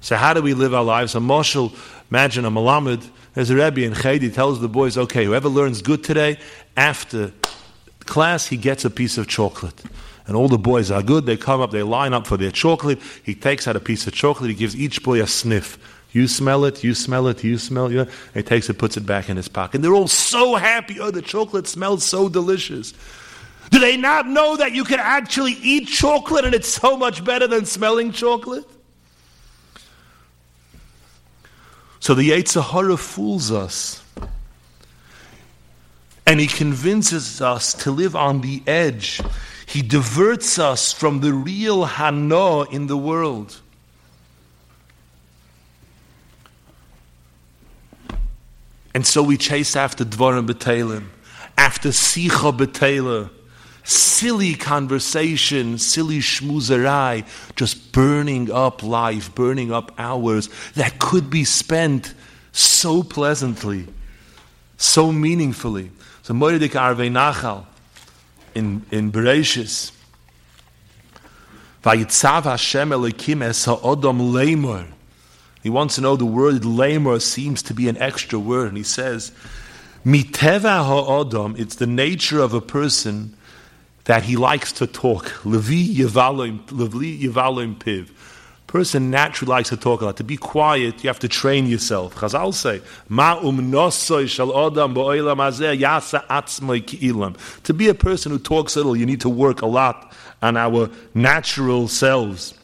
[0.00, 1.14] So how do we live our lives?
[1.14, 1.72] A mashal,
[2.10, 5.82] imagine a malamed, there's a Rebbe in Cheder, he tells the boys, okay, whoever learns
[5.82, 6.38] good today,
[6.76, 7.32] after
[8.00, 9.82] class, he gets a piece of chocolate.
[10.26, 13.00] And all the boys are good, they come up, they line up for their chocolate.
[13.24, 15.78] He takes out a piece of chocolate, he gives each boy a sniff.
[16.12, 18.08] You smell it, you smell it, you smell it.
[18.34, 19.76] He takes it, puts it back in his pocket.
[19.76, 21.00] And they're all so happy.
[21.00, 22.92] Oh, the chocolate smells so delicious.
[23.70, 27.46] Do they not know that you can actually eat chocolate and it's so much better
[27.46, 28.66] than smelling chocolate?
[32.02, 34.02] So the Yetzer Hara fools us.
[36.26, 39.20] And he convinces us to live on the edge.
[39.66, 43.60] He diverts us from the real Hana'ah in the world.
[48.92, 51.04] And so we chase after Dvarim B'Telim,
[51.56, 53.30] after Sicha B'Telim
[53.84, 62.14] silly conversation, silly schmoozerai, just burning up life, burning up hours that could be spent
[62.52, 63.86] so pleasantly,
[64.76, 65.90] so meaningfully.
[66.22, 67.66] So Moedik Arvei Nachal
[68.54, 69.92] in, in Bereshis,
[71.82, 73.64] Vayitzav Hashem Elikim es.
[75.62, 78.82] He wants to know the word leimor seems to be an extra word, and he
[78.82, 79.32] says,
[80.04, 83.36] Miteva ha'odom, it's the nature of a person
[84.04, 85.44] that he likes to talk.
[85.44, 86.58] Levi Yevalim
[87.78, 88.10] Piv.
[88.66, 90.16] Person naturally likes to talk a lot.
[90.16, 92.14] To be quiet, you have to train yourself.
[92.14, 94.94] Chazal say, Ma umnosoy shal odam
[95.76, 97.62] yasa.
[97.64, 100.88] To be a person who talks little, you need to work a lot on our
[101.14, 102.54] natural selves.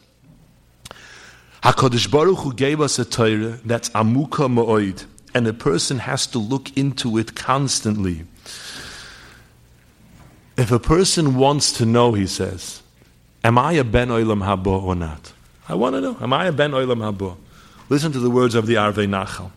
[1.62, 6.38] HaKadosh Baruch Hu gave us a Torah that's amuka ma'oid, and a person has to
[6.38, 8.24] look into it constantly.
[10.59, 12.83] If a person wants to know, he says,
[13.44, 15.33] Am I a Ben Olam Habo or not?
[15.68, 16.16] I want to know.
[16.21, 17.37] Am I a Ben Olam Habo?
[17.88, 19.53] Listen to the words of the Arvei Nachal.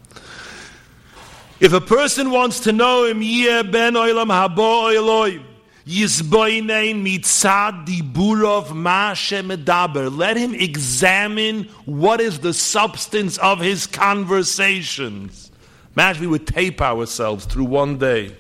[1.60, 5.44] If a person wants to know him, Yeh Ben Olam Habo Elohim,
[5.88, 10.16] Yizboinein mitzad diburov ma medaber.
[10.16, 15.50] Let him examine what is the substance of his conversations.
[15.96, 18.36] Imagine we would tape ourselves through one day.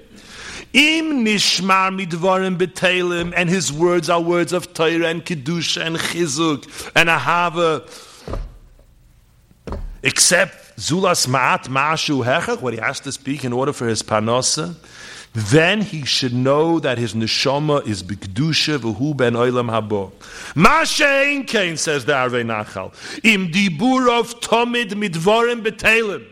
[0.73, 6.91] Im nishmar midvarim betelim, and his words are words of Torah and kedusha and chizuk
[6.95, 7.81] and ahava.
[10.03, 14.75] Except zulas ma'at ma'ashu hechach, what he has to speak in order for his panosa.
[15.33, 20.11] Then he should know that his neshama is b'kedusha v'hu ben oilam habo.
[20.55, 22.93] Ma'ashein kein, says the Arvei Nachal.
[23.23, 26.25] Im dibur of tomid midvarim betelim.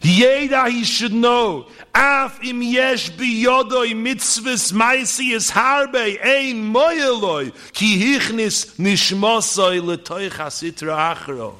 [0.00, 1.66] He should know.
[1.94, 11.54] Af im yesh biyodoi mitzvahs harbe ein moyeloi ki hichnis nishmosoi letoich achro.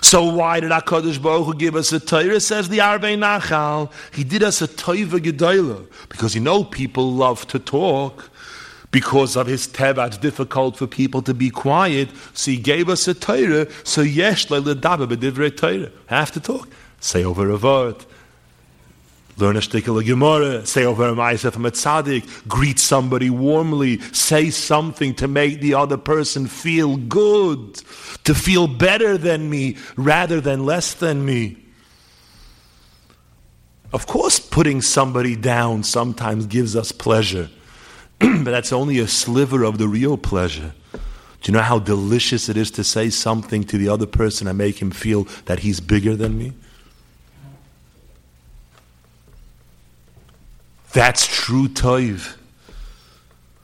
[0.00, 2.40] So why did HaKadosh Baruch Hu give us a Torah?
[2.40, 3.92] Says the Arvei Nachal.
[4.14, 5.86] He did us a Toiva Gedoyla.
[6.08, 8.30] Because you know people love to talk
[8.90, 12.08] because of his teva, it's difficult for people to be quiet.
[12.34, 13.66] So he gave us a Torah.
[13.84, 15.90] So yesh le'ledava b'divrei Torah.
[16.06, 16.68] Have to talk.
[17.00, 18.04] Say over a word.
[19.38, 24.50] Learn a shtickle Gemara, say over a Ma'aseh from a tzaddik, greet somebody warmly, say
[24.50, 27.76] something to make the other person feel good,
[28.24, 31.56] to feel better than me rather than less than me.
[33.92, 37.48] Of course, putting somebody down sometimes gives us pleasure,
[38.44, 40.72] but that's only a sliver of the real pleasure.
[40.92, 44.58] Do you know how delicious it is to say something to the other person and
[44.58, 46.52] make him feel that he's bigger than me?
[50.92, 52.36] That's true toiv.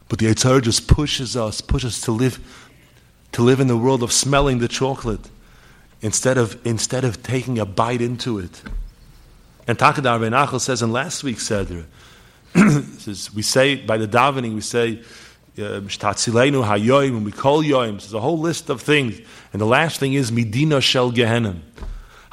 [0.09, 2.71] But the Yetzer Hara just pushes us, pushes us to live,
[3.33, 5.31] to live in the world of smelling the chocolate
[6.01, 8.63] instead of, instead of taking a bite into it.
[9.67, 11.87] And Takadar Nachal says in last week's Seder,
[12.99, 15.01] says, we say, by the davening, we say,
[15.59, 17.93] uh, hayoim, and we call yoim.
[18.01, 19.21] There's a whole list of things.
[19.53, 21.61] And the last thing is Medina shel Gehenim.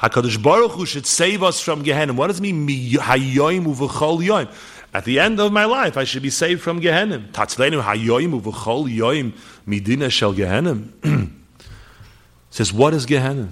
[0.00, 2.16] HaKadosh Baruch Hu should save us from Gehenim.
[2.16, 4.52] What does it mean, hayoim uvechol yoim?
[4.94, 7.30] At the end of my life, I should be saved from Gehenim.
[7.32, 9.32] Tatzlenu hayoim uvechol yoim
[9.66, 10.90] midina shel Gehenim.
[12.50, 13.48] says, what is Gehenim?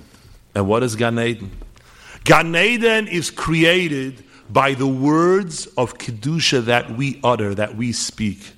[0.54, 1.50] And what is Gan Eden?
[2.24, 8.52] Gan Eden is created by the words of Kedusha that we utter, that we speak.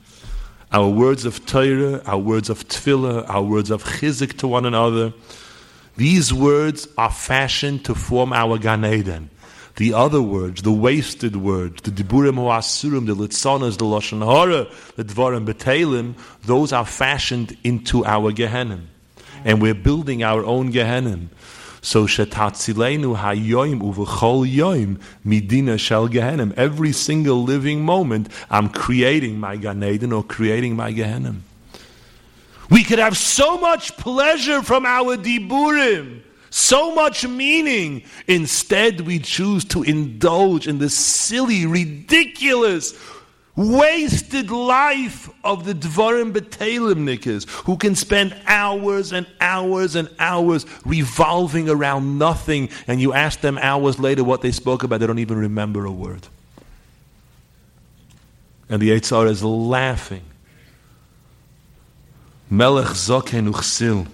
[0.72, 5.12] Our words of Torah, our words of Tefillah, our words of Chizuk to one another.
[5.97, 9.28] These words are fashioned to form our Gan Eden.
[9.76, 14.66] The other words, the wasted words, the diburim hoasurim, the litzonas, the lashon hara,
[14.97, 18.82] the dvarim betelim, those are fashioned into our gehenim,
[19.45, 21.28] and we're building our own gehenim.
[21.83, 26.55] So shetatzilenu hayoim uvechol yoim midina shel gehenim.
[26.55, 31.41] Every single living moment, I'm creating my Gan Eden or creating my gehenim.
[32.70, 36.22] We could have so much pleasure from our diburim
[36.53, 38.03] so much meaning.
[38.28, 42.95] Instead, we choose to indulge in the silly, ridiculous,
[43.55, 51.68] wasted life of the Dvarim Betalim who can spend hours and hours and hours revolving
[51.68, 55.38] around nothing, and you ask them hours later what they spoke about, they don't even
[55.38, 56.26] remember a word.
[58.68, 60.22] And the Yetzer is laughing.
[62.48, 64.07] Melech Zoken Uchsil.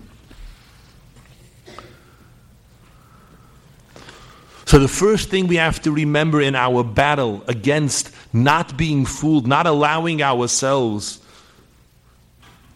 [4.69, 9.47] So, the first thing we have to remember in our battle against not being fooled,
[9.47, 11.21] not allowing ourselves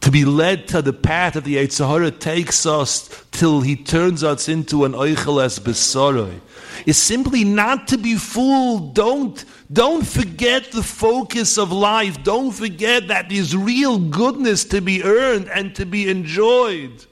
[0.01, 4.25] to be led to the path that the Yetzer Hara takes us till he turns
[4.25, 6.41] us into an Oicheles Besoroi,
[6.87, 8.95] is simply not to be fooled.
[8.95, 12.25] Don't, don't forget the focus of life.
[12.25, 17.05] Don't forget that there's real goodness to be earned and to be enjoyed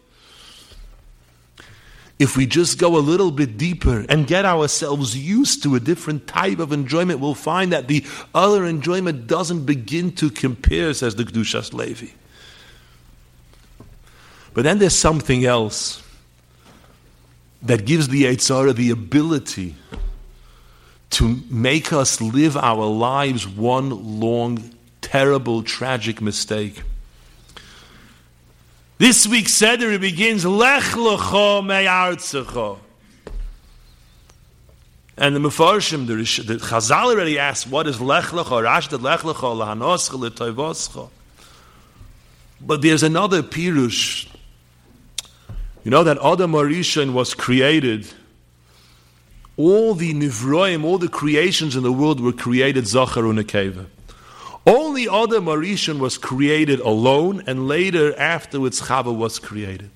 [2.20, 6.26] if we just go a little bit deeper and get ourselves used to a different
[6.26, 8.04] type of enjoyment, we'll find that the
[8.34, 12.08] other enjoyment doesn't begin to compare, says the Kedushas Levi.
[14.52, 16.02] But then there's something else
[17.62, 19.74] that gives the Yetzer Hara the ability
[21.10, 26.82] to make us live our lives one long, terrible, tragic mistake.
[29.00, 32.78] This week's Seder begins Lech Lecho Me'artzecho.
[35.16, 38.62] And the Mefarshim, the, the Chazal already asked, what is Lech Lecho?
[38.62, 41.08] Rash did Lech Lecho, Lahanoscha, Letoivoscha.
[42.60, 44.28] But there's another Pirush.
[45.82, 48.06] You know that Adam Arishan was created,
[49.56, 53.86] all the Nivroim, all the creations in the world were created Zachar Unakeva.
[54.66, 59.90] Only Adam Arishan was created alone, and later, afterwards, Chava was created.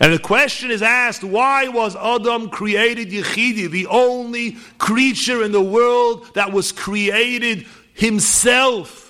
[0.00, 5.60] And the question is asked, why was Adam created Yechidi, the only creature in the
[5.60, 9.09] world that was created himself?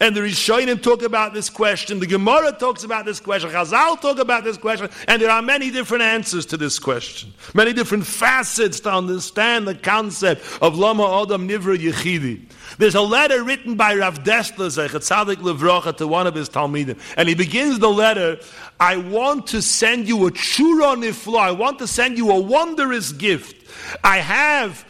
[0.00, 4.18] And the Rishonim talk about this question, the Gemara talks about this question, Chazal talk
[4.18, 8.80] about this question, and there are many different answers to this question, many different facets
[8.80, 12.50] to understand the concept of Lama Adam Nivra Yechidi.
[12.78, 17.28] There's a letter written by Rav Dessler, Tzadik Levracha, to one of his Talmidim, and
[17.28, 18.38] he begins the letter,
[18.80, 23.12] I want to send you a chura nifla, I want to send you a wondrous
[23.12, 23.68] gift.
[24.02, 24.86] I have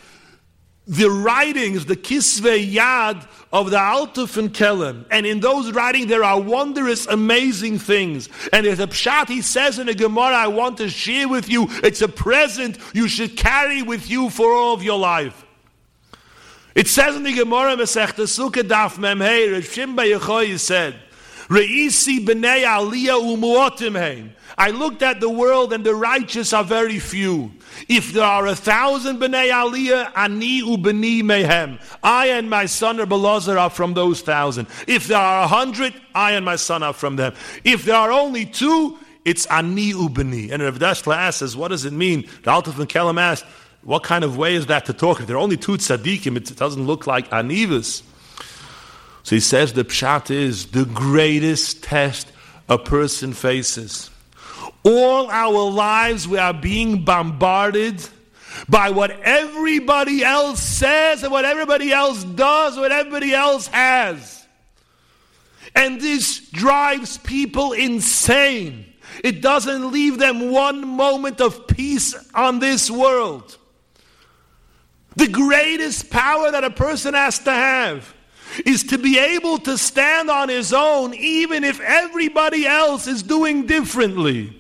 [0.91, 5.05] the writings, the kisve yad of the Altuf and Kelem.
[5.09, 8.29] And in those writings, there are wondrous, amazing things.
[8.53, 11.69] And there's a pshat, he says in a Gemara, I want to share with you.
[11.85, 15.47] It's a present you should carry with you for all of your life.
[16.75, 20.97] It says in the Gemara, Masechta Sukkah Daf Memhei, Rav Shimon bar Yochai said,
[21.51, 24.33] Reisi b'nei aliyah umuotim heim.
[24.57, 27.51] I looked at the world and the righteous are very few.
[27.89, 31.81] If there are a thousand b'nei aliyah, ani ubeni mehem.
[32.05, 34.69] I and my son Rabbi Elazar are from those thousand.
[34.87, 37.35] If there are a hundred, I and my son are from them.
[37.65, 40.53] If there are only two, it's ani ubeni.
[40.53, 42.29] And Rav Dessler asks, what does it mean?
[42.45, 43.45] The Alta from Kellam asked,
[43.83, 45.19] what kind of way is that to talk?
[45.19, 48.05] If there are only two tzaddikim, it doesn't look like anivas.
[49.23, 52.33] So he says the pshat is the greatest test
[52.69, 54.11] a person faces.
[54.83, 58.03] All our lives we are being bombarded
[58.69, 64.47] by what everybody else says and what everybody else does, what everybody else has.
[65.75, 68.87] And this drives people insane.
[69.23, 73.57] It doesn't leave them one moment of peace on this world.
[75.17, 78.15] The greatest power that a person has to have
[78.65, 83.67] is to be able to stand on his own even if everybody else is doing
[83.67, 84.57] differently.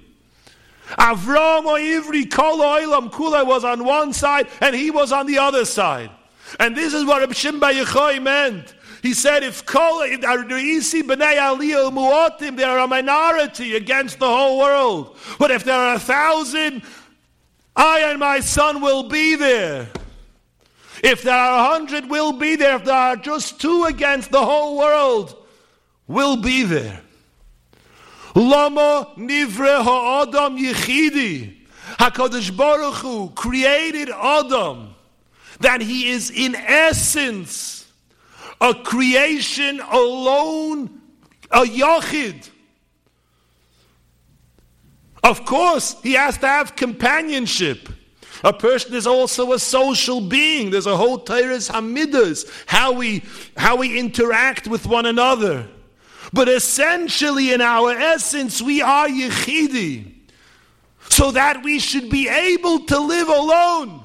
[0.99, 5.38] Avram or Ivri Kol Oilam Kula was on one side and he was on the
[5.38, 6.11] other side.
[6.59, 8.74] And this is what Reb Shimon bar Yochai meant.
[9.03, 14.59] He said, if Kol Isi B'nai Aliyah Mu'atim, they are a minority against the whole
[14.59, 15.16] world.
[15.38, 16.82] But if there are a thousand,
[17.74, 19.88] I and my son will be there.
[21.03, 22.77] If there are a hundred, we'll be there.
[22.77, 25.35] If there are just two against the whole world,
[26.07, 27.03] we'll be there.
[28.35, 31.57] Lama nivre ha'adam yichidi.
[31.99, 34.95] HaKadosh Baruch Hu created Adam
[35.61, 37.87] that he is in essence
[38.61, 41.01] a creation alone,
[41.51, 42.49] a yachid.
[45.23, 47.89] Of course, he has to have companionship.
[48.43, 50.70] A person is also a social being.
[50.70, 53.22] There's a whole Torah's Hamidas, how we,
[53.57, 55.68] how we interact with one another.
[56.32, 60.14] But essentially, in our essence, we are Yechidi.
[61.09, 64.05] So that we should be able to live alone.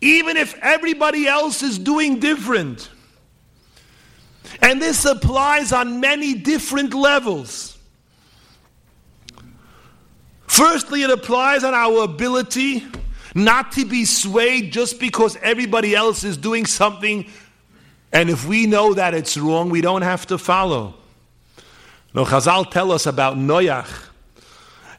[0.00, 2.90] Even if everybody else is doing different.
[4.62, 7.69] And this applies on many different levels.
[10.50, 12.84] Firstly, it applies on our ability
[13.36, 17.24] not to be swayed just because everybody else is doing something,
[18.12, 20.94] and if we know that it's wrong, we don't have to follow.
[22.14, 24.08] No, Chazal tell us about Noach.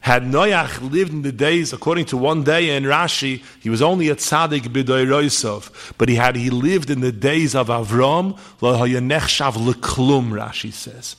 [0.00, 4.08] Had Noach lived in the days, according to one day in Rashi, he was only
[4.08, 10.72] a tzaddik b'doiroisov, but he had he lived in the days of Avram, lo Rashi
[10.72, 11.16] says.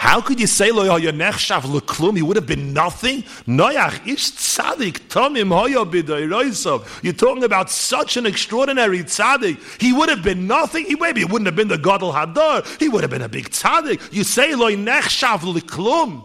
[0.00, 2.16] How could you say lo nechshav leklum?
[2.16, 3.20] He would have been nothing.
[3.46, 7.04] Noach ish tzaddik tomim hoyo b'doiroisov.
[7.04, 9.60] You're talking about such an extraordinary tzaddik.
[9.78, 10.86] He would have been nothing.
[10.86, 12.66] He maybe it wouldn't have been the gadol hadar.
[12.80, 14.10] He would have been a big tzaddik.
[14.10, 16.24] You say lo nechshav leklum,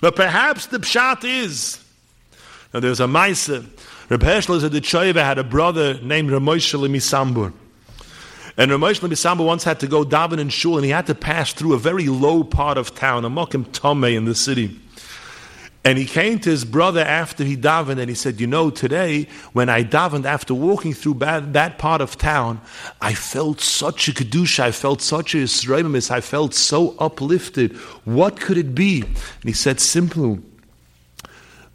[0.00, 1.78] but perhaps the pshat is.
[2.74, 3.64] Now there's a ma'aser.
[4.08, 7.52] Reb Hershel said the had a brother named Ramosh Misambur.
[8.58, 11.52] And Ramesh Samba once had to go daven in shul, and he had to pass
[11.52, 14.80] through a very low part of town, a mokim tomei in the city.
[15.84, 19.28] And he came to his brother after he davened, and he said, "You know, today
[19.52, 22.60] when I davened, after walking through bad, that part of town,
[23.00, 27.76] I felt such a kedusha, I felt such a yisraelis, I felt so uplifted.
[28.04, 30.40] What could it be?" And he said, "Simple."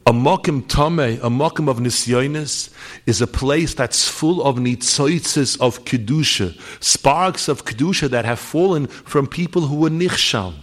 [0.08, 2.72] A mokim tame, a mokim of nisyonis,
[3.06, 8.88] is a place that's full of nitzoitzes of kedusha, sparks of kedusha that have fallen
[8.88, 10.56] from people who were nichshal,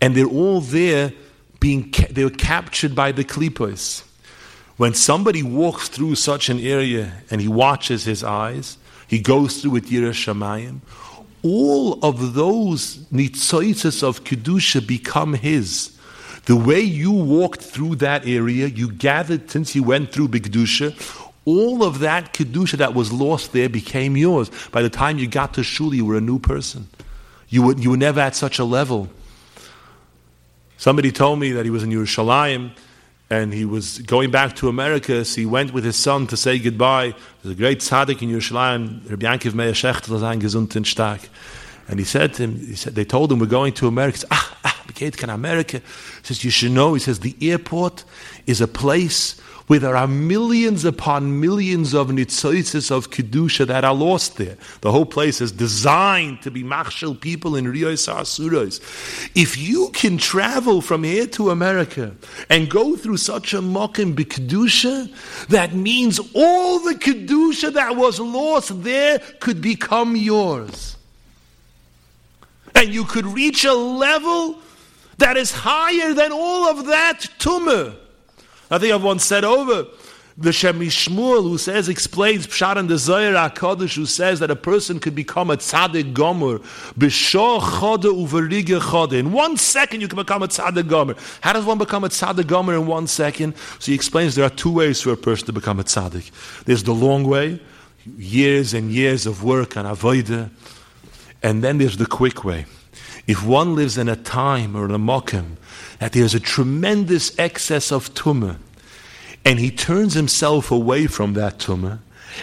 [0.00, 1.12] and they're all there,
[1.60, 4.04] being they were captured by the klipos.
[4.78, 9.72] When somebody walks through such an area and he watches his eyes, he goes through
[9.72, 10.80] with Yirah Shamayim,
[11.42, 15.98] all of those nitzoitzes of kedusha become his.
[16.46, 20.94] The way you walked through that area, you gathered since you went through Bigdusha,
[21.44, 24.50] all of that Kedusha that was lost there became yours.
[24.70, 26.88] By the time you got to Shul, you were a new person.
[27.48, 29.08] You were, you were never at such a level.
[30.76, 32.70] Somebody told me that he was in Yerushalayim
[33.28, 36.58] and he was going back to America, so he went with his son to say
[36.58, 37.14] goodbye.
[37.42, 41.20] There's a great tzaddik in Yerushalayim, Rabbi Yankiv Meir Shechter, gesund und stark.
[41.90, 44.18] And he said to him, he said, they told him, we're going to America.
[44.18, 45.78] He said, ah, ah, can America.
[45.78, 45.84] He
[46.22, 48.04] says, you should know, he says, the airport
[48.46, 53.94] is a place where there are millions upon millions of nitzoitzes of kedusha that are
[53.94, 54.56] lost there.
[54.82, 58.80] The whole place is designed to be machshel people in riyos asuros.
[59.34, 62.14] If you can travel from here to America
[62.48, 65.08] and go through such a mokim kedusha,
[65.48, 70.96] that means all the kedusha that was lost there could become yours.
[72.74, 74.58] And you could reach a level
[75.18, 77.94] that is higher than all of that tumor.
[78.70, 79.86] I think I've once said over
[80.40, 84.56] the Shem MiShmuel who says, explains Pshat and the Zohar HaKadosh who says that a
[84.56, 86.60] person could become a tzaddik gomer,
[86.98, 89.12] b'shor chode uverige chode.
[89.12, 91.14] In one second you can become a tzaddik gomer.
[91.42, 93.54] How does one become a tzaddik gomer in one second?
[93.80, 96.30] So he explains there are two ways for a person to become a tzaddik.
[96.64, 97.60] There's the long way,
[98.16, 100.50] years and years of work and avodah,
[101.42, 102.66] and then there's the quick way.
[103.26, 105.56] If one lives in a time or in a mokim
[105.98, 108.56] that there's a tremendous excess of tumah,
[109.44, 112.00] and he turns himself away from that tumah,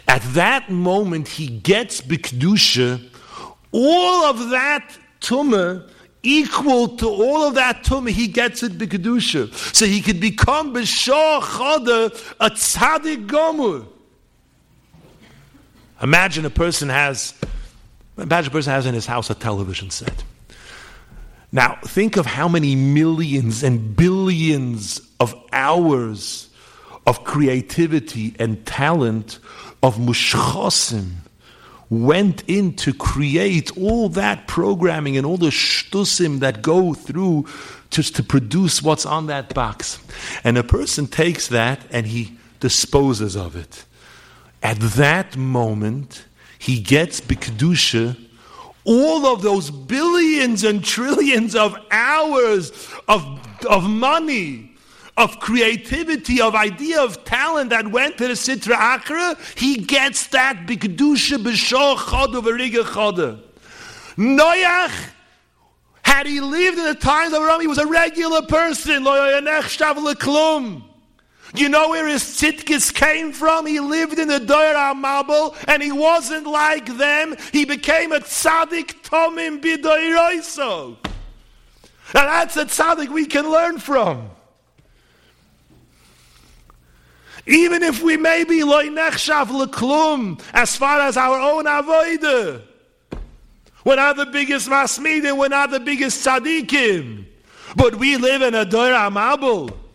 [0.07, 3.03] at that moment he gets bikdusha,
[3.71, 5.89] all of that tumah
[6.23, 9.53] equal to all of that tumah, he gets it bikdusha.
[9.75, 13.87] So he could become b'shah chada, a tzaddik gomur.
[16.01, 17.33] Imagine a person has,
[18.17, 20.23] imagine a person has in his house a television set.
[21.51, 26.49] Now, think of how many millions and billions of hours
[27.05, 29.39] of creativity and talent
[29.81, 31.11] of mushchosim
[31.89, 37.45] went in to create all that programming and all the shtusim that go through
[37.89, 39.99] just to produce what's on that box.
[40.43, 43.85] And a person takes that and he disposes of it.
[44.61, 46.25] At that moment,
[46.59, 48.17] he gets bikdusha
[48.83, 52.71] all of those billions and trillions of hours
[53.09, 53.25] of,
[53.69, 54.77] of money
[55.17, 60.67] of creativity, of idea, of talent that went to the Sitra Achra, he gets that
[60.67, 63.41] b'kedusha b'shor chodu v'riga chodu.
[64.15, 65.09] Noach,
[66.03, 69.03] had he lived in the times of Rome, he was a regular person.
[71.57, 73.65] You know where his tzidkis came from?
[73.65, 77.35] He lived in the Doyer HaMabul, and he wasn't like them.
[77.51, 80.97] He became a tzaddik tomim b'doiroiso.
[82.13, 84.29] And that's a tzaddik we can learn from.
[87.47, 92.61] Even if we may be loy nechshav leklum, as far as our own avodah.
[93.83, 97.25] We're not the biggest masmidim, we're not the biggest tzaddikim.
[97.75, 99.86] But we live in a Dor HaMabul.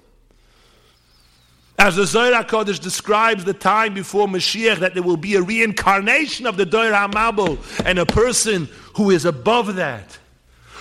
[1.83, 6.47] As the Zohar HaKodesh describes the time before Mashiach, that there will be a reincarnation
[6.47, 10.17] of the Dor HaMabul, and a person who is above that,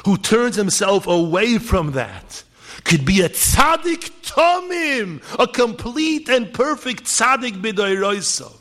[0.06, 2.44] who turns himself away from that,
[2.84, 8.60] could be a tzaddik tomim, a complete and perfect tzaddik b'doiroisov.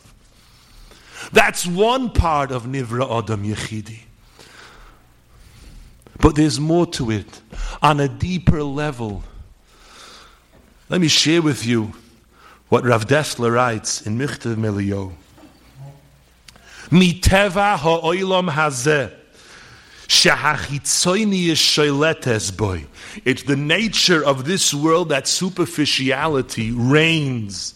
[1.33, 3.99] That's one part of Nivra Adam Yechidi.
[6.19, 7.43] But there's more to it
[7.83, 9.25] on a deeper level.
[10.89, 11.93] Let me share with you
[12.71, 15.13] what Rav Dessler writes in Michtav MeEliyahu.
[16.91, 19.13] Miteva ha'oilam hazeh
[20.13, 21.05] it's
[23.45, 27.75] the nature of this world that superficiality reigns.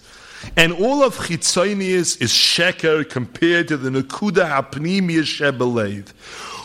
[0.56, 6.08] And all of chitzonius is sheker compared to the nakuda hapnimiyah shebelev.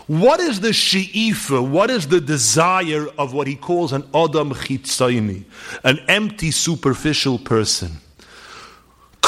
[0.07, 1.61] What is the she'ifa?
[1.61, 5.43] What is the desire of what he calls an adam chitzoni,
[5.83, 7.91] an empty, superficial person?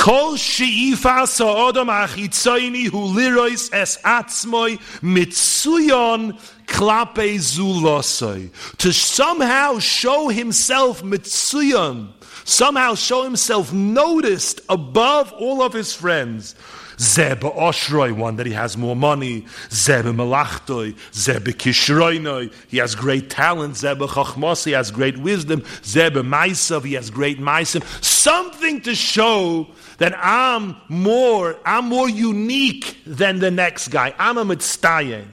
[0.02, 6.34] Kol she'ifa sa'odam achitzayni hu lirois es atzmoi mitsuyon
[6.66, 8.50] klape zulosoi.
[8.80, 12.14] To somehow show himself mitsuyon,
[12.46, 16.56] somehow show himself noticed above all of his friends.
[17.02, 19.46] Zeb Oshroi, one that he has more money.
[19.72, 23.76] Zeb Malachtoi, Zeb Kishroinoi, he has great talent.
[23.76, 25.64] Zeb Chachmos, he has great wisdom.
[25.84, 27.84] Zeb Maisav, he has great Maisim.
[28.04, 34.14] Something to show that I'm more, I'm more unique than the next guy.
[34.20, 35.26] I'm a mitzdayen.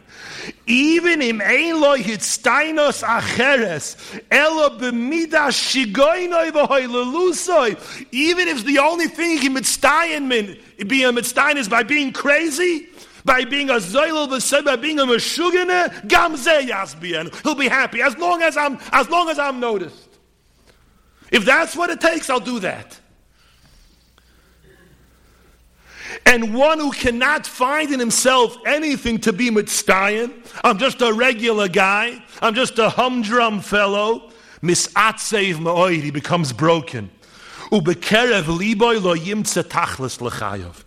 [0.67, 3.97] Even im ein loy hitztainos acheres,
[4.31, 4.71] elo
[8.13, 10.29] even if the only thing he can mitzdayen
[10.87, 11.13] be a
[11.59, 12.89] is by being crazy,
[13.25, 17.43] by being a zoilel by being a meshugene, gam yasbian.
[17.43, 20.09] He'll be happy as long as I'm, as long as I'm noticed.
[21.31, 22.99] If that's what it takes, I'll do that.
[26.27, 30.33] And one who cannot find in himself anything to be mitzdayan.
[30.65, 32.23] I'm just a regular guy.
[32.43, 34.31] I'm just a humdrum fellow.
[34.63, 37.11] Misatzev ma'oid, he becomes broken.
[37.71, 40.85] Ubekerev liboy lo yimtze tachlis l'chayav.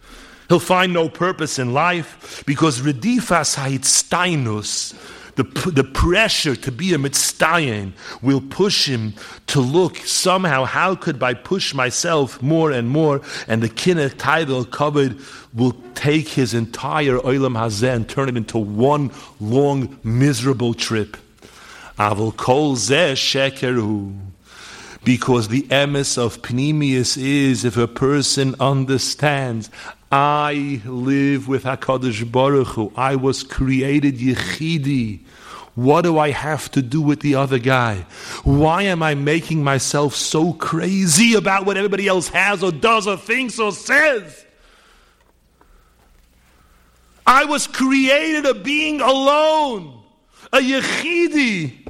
[0.49, 4.93] He'll find no purpose in life because redifas haitztainus,
[5.35, 9.13] the, the pressure to be a mitzdayin will push him
[9.47, 13.21] to look somehow, how could I push myself more and more?
[13.47, 15.17] And the kineh title covered
[15.53, 21.17] will take his entire oilam hazeh and turn it into one long, miserable trip.
[21.97, 24.17] Avol kol zeh shekeru.
[25.03, 29.71] Because the emes of Pnimius is if a person understands,
[30.11, 35.21] I live with HaKadosh Baruch Hu, I was created Yechidi.
[35.75, 38.05] What do I have to do with the other guy?
[38.43, 43.15] Why am I making myself so crazy about what everybody else has or does or
[43.15, 44.45] thinks or says?
[47.25, 50.03] I was created a being alone,
[50.51, 51.87] a Yechidi.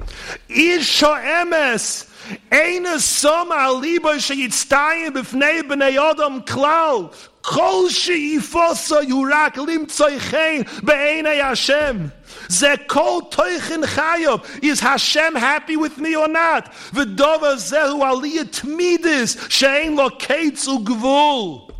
[0.48, 2.08] Isha Emes.
[2.52, 7.14] Eine Soma liba sheyitztayim b'fnei b'nei Adam klal.
[7.42, 12.12] Kol sheyifosa yurak limtzoi chen be'enei Hashem.
[12.50, 14.64] Ze kol toichin chayob.
[14.64, 16.72] Is Hashem happy with me or not?
[16.92, 21.72] V'dova zehu aliyah tmidis she'en lo keitzu gvul.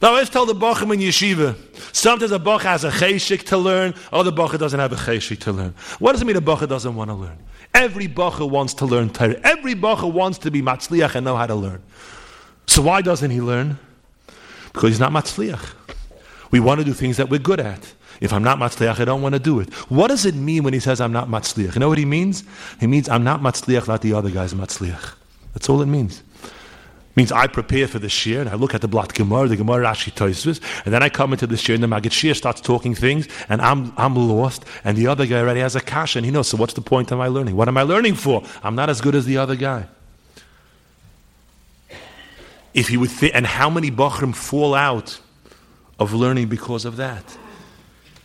[0.00, 1.56] I always tell the Bachim in yeshiva,
[1.94, 5.52] sometimes a Bach has a cheshik to learn, other Bach doesn't have a cheshik to
[5.52, 5.74] learn.
[6.00, 7.38] What does it mean a Bach doesn't want to learn?
[7.74, 9.40] Every Bacha wants to learn Torah.
[9.44, 11.82] Every Bacha wants to be Matzliach and know how to learn.
[12.66, 13.78] So why doesn't he learn?
[14.72, 15.74] Because he's not Matzliach.
[16.50, 17.92] We want to do things that we're good at.
[18.20, 19.72] If I'm not Matzliach, I don't want to do it.
[19.90, 21.74] What does it mean when he says I'm not Matzliach?
[21.74, 22.44] You know what he means?
[22.78, 25.14] He means I'm not Matzliach like the other guy's Matzliach.
[25.54, 28.80] That's all it means It means I prepare for the shir and I look at
[28.80, 31.82] the Blat Gemara, the Gemara Rashi Toisvis, and then I come into the shir and
[31.82, 35.60] the Maggid Shir starts talking things and I'm, I'm lost and the other guy already
[35.60, 37.56] has a kasha and he knows, so what's the point of my learning?
[37.56, 38.42] What am I learning for?
[38.62, 39.88] I'm not as good as the other guy.
[42.74, 45.20] If he would think, and how many Bachrim fall out
[45.98, 47.38] of learning because of that?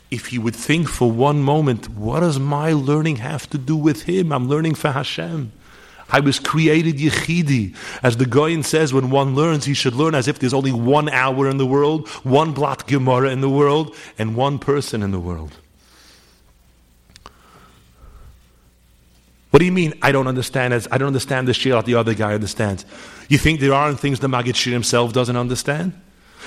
[0.09, 4.03] If he would think for one moment, what does my learning have to do with
[4.03, 4.31] him?
[4.31, 5.51] I'm learning for Hashem.
[6.09, 7.75] I was created Yechidi.
[8.01, 11.09] As the Gaon says, when one learns, he should learn as if there's only one
[11.09, 15.19] hour in the world, one Blat Gemara in the world, and one person in the
[15.19, 15.57] world.
[19.49, 19.93] What do you mean?
[20.01, 22.85] I don't understand as I don't understand the shir that the other guy understands.
[23.29, 25.93] You think there aren't things the Maggid Shir himself doesn't understand?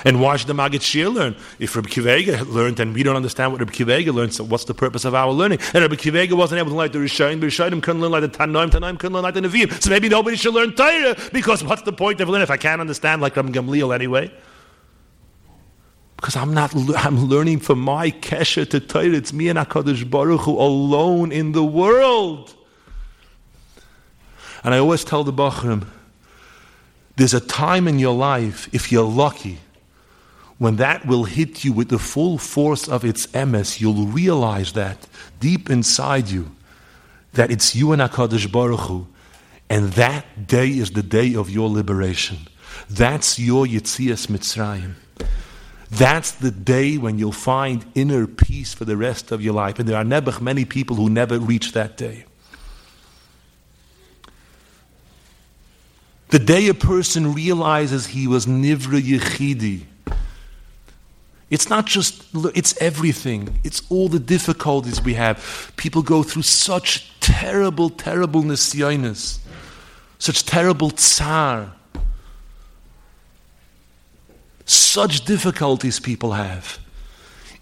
[0.03, 1.35] And why should the Maggid Shir learn?
[1.59, 4.43] If Rabbi Akiva Eiger learned and we don't understand what Rabbi Akiva Eiger learned, so
[4.43, 5.59] what's the purpose of our learning?
[5.73, 8.11] And Rabbi Akiva Eiger wasn't able to learn like the Rishonim, the Rishonim couldn't learn
[8.11, 9.81] like the Tanoim, Tanoim couldn't learn like the Nevi'im.
[9.81, 12.81] So maybe nobody should learn Torah, because what's the point of learning if I can't
[12.81, 14.31] understand like Rabbi Gamliel anyway?
[16.15, 19.05] Because I'm not, I'm learning from my Kesha to Torah.
[19.05, 22.55] It's me and HaKadosh Baruch Hu alone in the world.
[24.63, 25.87] And I always tell the Bachrim,
[27.15, 29.59] there's a time in your life, if you're lucky,
[30.57, 35.07] when that will hit you with the full force of its emes, you'll realize that
[35.39, 36.51] deep inside you,
[37.33, 39.07] that it's you and HaKadosh Baruch Hu,
[39.69, 42.37] and that day is the day of your liberation.
[42.89, 44.93] That's your Yitzias Mitzrayim.
[45.89, 49.79] That's the day when you'll find inner peace for the rest of your life.
[49.79, 52.25] And there are never many people who never reach that day.
[56.31, 59.83] The day a person realizes he was Nivra Yechidi,
[61.49, 62.23] it's not just,
[62.55, 63.59] it's everything.
[63.65, 65.73] It's all the difficulties we have.
[65.75, 69.39] People go through such terrible, terrible nisyonis,
[70.17, 71.73] such terrible tsar,
[74.65, 76.79] such difficulties people have.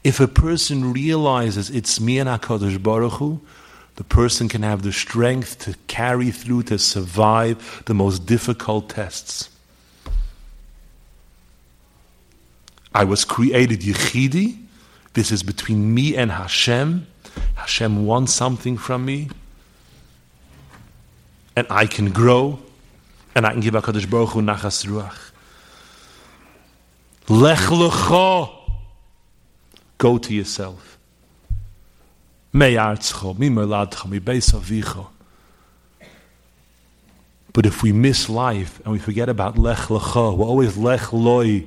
[0.04, 3.42] If a person realizes it's me and HaKadosh Baruch Hu,
[4.00, 9.50] the person can have the strength to carry through, to survive the most difficult tests.
[12.96, 14.58] I was created Yechidi.
[15.16, 17.08] This is between me and Hashem.
[17.56, 19.28] Hashem wants something from me.
[21.58, 22.60] And I can grow.
[23.36, 25.32] And I can give HaKadosh Baruch Hu nachas ruach.
[27.28, 28.50] Lech lecha.
[29.98, 30.99] Go to yourself.
[37.54, 41.66] But if we miss life and we forget about lech lecha, we're always lech loi.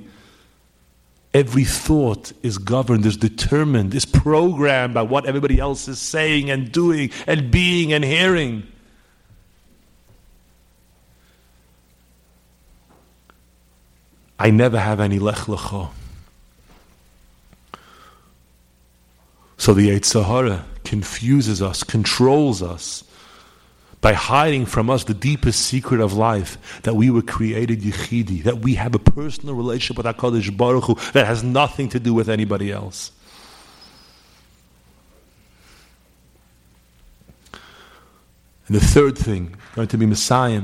[1.35, 6.71] Every thought is governed, is determined, is programmed by what everybody else is saying and
[6.71, 8.65] doing and being and hearing.
[14.39, 15.91] I never have any lech lecha.
[19.57, 23.05] So the Yetzer Hara confuses us, controls us,
[24.03, 28.59] by hiding from us the deepest secret of life that we were created yichidi, that
[28.59, 32.29] we have a personal relationship with HaKadosh Baruch Hu that has nothing to do with
[32.29, 33.13] anybody else.
[38.67, 40.63] And the third thing, going to be Messiah.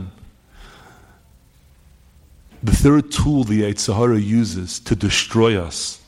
[2.60, 6.00] The third tool the Yetzer Hara uses to destroy us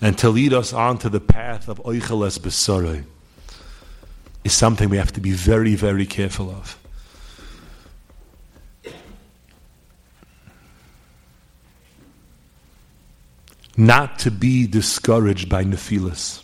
[0.00, 3.04] and to lead us onto the path of Oicheles Besaroi
[4.46, 6.78] is something we have to be very, very careful of.
[13.76, 16.42] Not to be discouraged by Nephilis.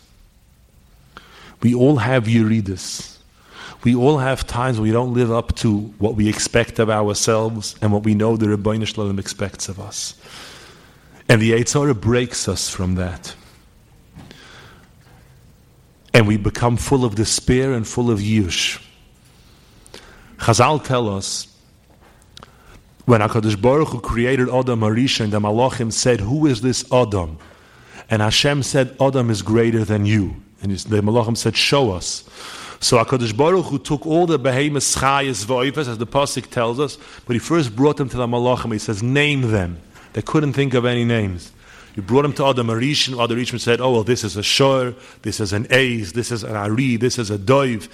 [1.61, 3.17] We all have yeridos.
[3.85, 7.75] We all have times where we don't live up to what we expect of ourselves
[7.81, 10.15] and what we know the Ribbono Shel Olam expects of us.
[11.29, 13.33] And the Yetzer Hara breaks us from that.
[16.13, 18.81] And we become full of despair and full of yush.
[20.37, 21.47] Chazal tell us
[23.05, 27.37] when HaKadosh Baruch Hu created Adam Arisha and the Malachim said, Who is this Adam?
[28.09, 30.35] And Hashem said, Adam is greater than you.
[30.61, 32.23] And the Malachim said, Show us.
[32.79, 36.97] So HaKadosh Baruch Hu took all the behemoths, chayas, voivas, as the Pasuk tells us,
[37.25, 38.71] but he first brought them to the Malachim.
[38.71, 39.79] He says, Name them.
[40.13, 41.51] They couldn't think of any names.
[41.93, 43.23] He brought him to Adam Arishan.
[43.23, 46.43] Adam Arishan said, Oh, well, this is a Shor, this is an Eiz, this is
[46.43, 47.87] an Ari, this is a Doiv.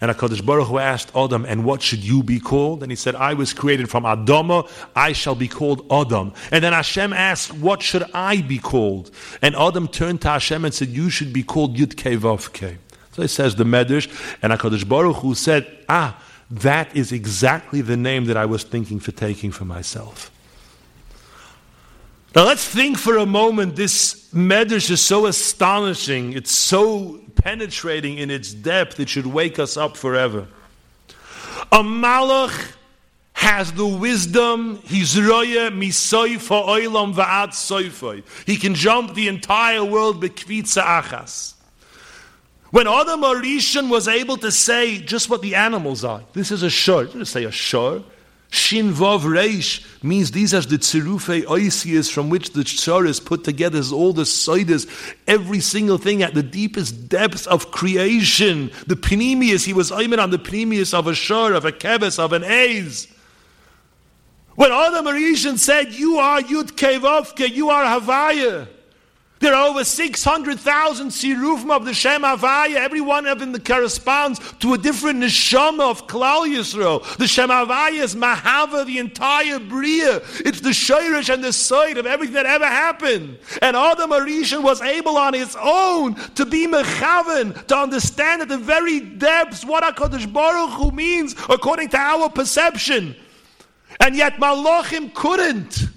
[0.00, 2.82] And HaKadosh Baruch Hu asked Adam, and what should you be called?
[2.82, 6.34] And he said, I was created from Adama, I shall be called Adam.
[6.50, 9.10] And then Hashem asked, what should I be called?
[9.40, 12.76] And Adam turned to Hashem and said, you should be called Yud Kei Vav Kei.
[13.12, 14.08] So he says the Medrash,
[14.42, 19.00] and HaKadosh Baruch Hu said, ah, that is exactly the name that I was thinking
[19.00, 20.30] for taking for myself.
[22.36, 23.76] Now let's think for a moment.
[23.76, 26.34] This medrash is so astonishing.
[26.34, 29.00] It's so penetrating in its depth.
[29.00, 30.46] It should wake us up forever.
[31.72, 32.72] A malach
[33.32, 34.82] has the wisdom.
[34.84, 38.22] He's roya misoifa oilam va'at soifoi.
[38.44, 41.54] He can jump the entire world bekvitza achas.
[42.70, 46.68] When Adam Arishan was able to say just what the animals are, this is a
[46.68, 47.06] shor.
[47.06, 48.02] Didn't say a shor.
[48.50, 53.44] Shin Vav Reish means these are the Tzirufe Oisias from which the Shor is put
[53.44, 54.88] together as all the Saidas,
[55.26, 58.70] every single thing at the deepest depths of creation.
[58.86, 62.32] The Pnimius, he was Ayman on the Pnimius of a Shor, of a Keves, of
[62.32, 63.12] an Eiz.
[64.54, 68.68] When Adam Arishan said, You are Yud Kei Vav Kei, you are Havaya.
[69.38, 72.76] There are over 600,000 sirufim of the Shem Havaya.
[72.76, 77.16] Every one of them corresponds to a different neshama of Klal Yisrael.
[77.18, 80.22] The Shem Havaya is Mahava, the entire Bria.
[80.40, 83.38] It's the Shirish and the site of everything that ever happened.
[83.60, 88.58] And Adam Arishan was able on his own to be Mechaven, to understand at the
[88.58, 93.14] very depths what HaKadosh Baruch Hu means according to our perception.
[94.00, 95.88] And yet Malachim couldn't.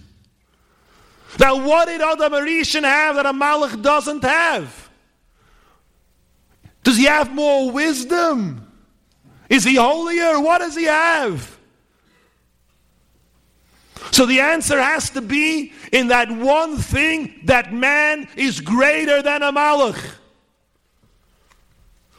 [1.38, 4.90] Now, what did Adam Arishan have that a Malach doesn't have?
[6.84, 8.66] Does he have more wisdom?
[9.50, 10.40] Is he holier?
[10.40, 11.58] What does he have?
[14.12, 19.44] So the answer has to be in that one thing that man is greater than
[19.44, 20.16] a Malach.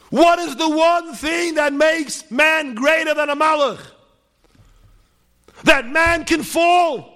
[0.09, 3.81] What is the one thing that makes man greater than a Malach?
[5.63, 7.10] That man can fall.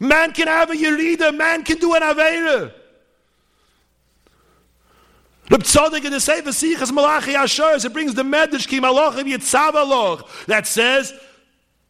[0.00, 2.72] Man can have a Yerida, man can do an Aveira.
[5.48, 10.46] Reb Tzadok in the Sefer Sichas Malachei HaShareis, it brings the Medrash Ki Malachim Yitzavaloch
[10.46, 11.14] that says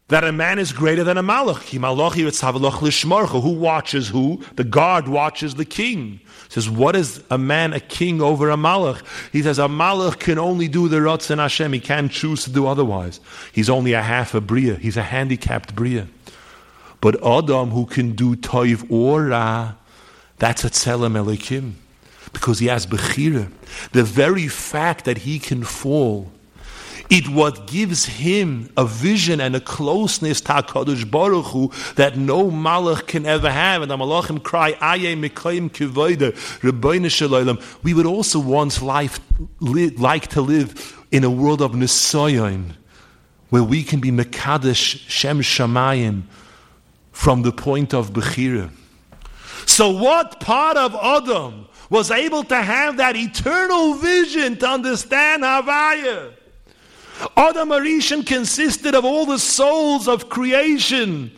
[0.08, 1.62] that a man is greater than a Malach.
[1.62, 3.42] Ki Malachi Yitzavaloch Lishmarcha.
[3.42, 4.42] Who watches who?
[4.54, 6.20] The guard watches the king.
[6.48, 9.02] says, what is a man a king over a Malach?
[9.32, 11.72] He says, a Malach can only do the Ratzon Hashem.
[11.72, 13.20] He can't choose to do otherwise.
[13.52, 14.76] He's only a half a Bria.
[14.76, 16.06] He's a handicapped Bria.
[17.06, 19.74] But Adam who can do toiv or ra,
[20.38, 21.74] that's a tzelem elikim.
[22.32, 23.48] Because he has bechira.
[23.92, 26.32] The very fact that he can fall,
[27.08, 32.50] it what gives him a vision and a closeness to HaKadosh Baruch Hu that no
[32.50, 33.82] malach can ever have.
[33.82, 37.62] And the malachim cry, Aye mekayim kivoida, Ribbono Shel Olam.
[37.84, 39.20] We would also want life,
[39.60, 42.72] li, like to live in a world of Nisayon,
[43.50, 46.24] where we can be Mekadesh Shem Shamayim,
[47.16, 48.70] from the point of Bechira.
[49.64, 56.34] So, what part of Adam was able to have that eternal vision to understand Havaya?
[57.34, 61.32] Adam Arishan consisted of all the souls of creation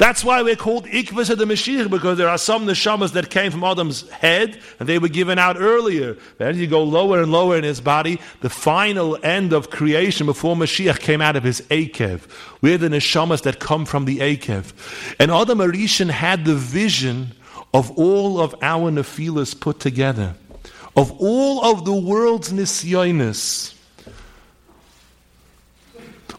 [0.00, 3.52] that's why we're called Ikvas of the Mashiach, because there are some neshamas that came
[3.52, 6.16] from Adam's head, and they were given out earlier.
[6.38, 10.56] As you go lower and lower in his body, the final end of creation before
[10.56, 12.22] Mashiach came out of his Akev.
[12.62, 14.72] We're the neshamas that come from the Akev.
[15.20, 17.32] And Adam Arishan had the vision
[17.74, 20.34] of all of our Nephilas put together,
[20.96, 23.74] of all of the world's Nisyonis.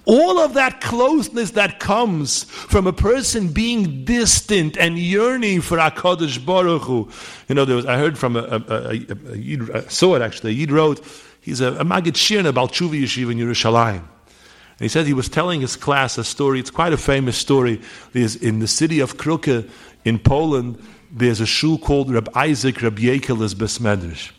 [0.06, 6.44] All of that closeness that comes from a person being distant and yearning for HaKadosh
[6.44, 7.10] Baruch Hu.
[7.48, 10.54] You know, there was, I heard from a, a, a, a, a saw it actually,
[10.54, 11.06] Yid wrote,
[11.40, 13.98] he's a, a Magid Shir about Tshuva Yeshiva in Yerushalayim.
[13.98, 17.80] And he said he was telling his class a story, it's quite a famous story.
[18.14, 19.70] There's, in the city of Kruke
[20.04, 24.32] in Poland, there's a shul called Reb Isaac Reb Yekelis Besmedrish.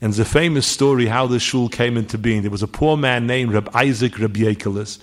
[0.00, 2.42] And it's a famous story how the shul came into being.
[2.42, 4.98] There was a poor man named Reb Isaac Reb Yekelis.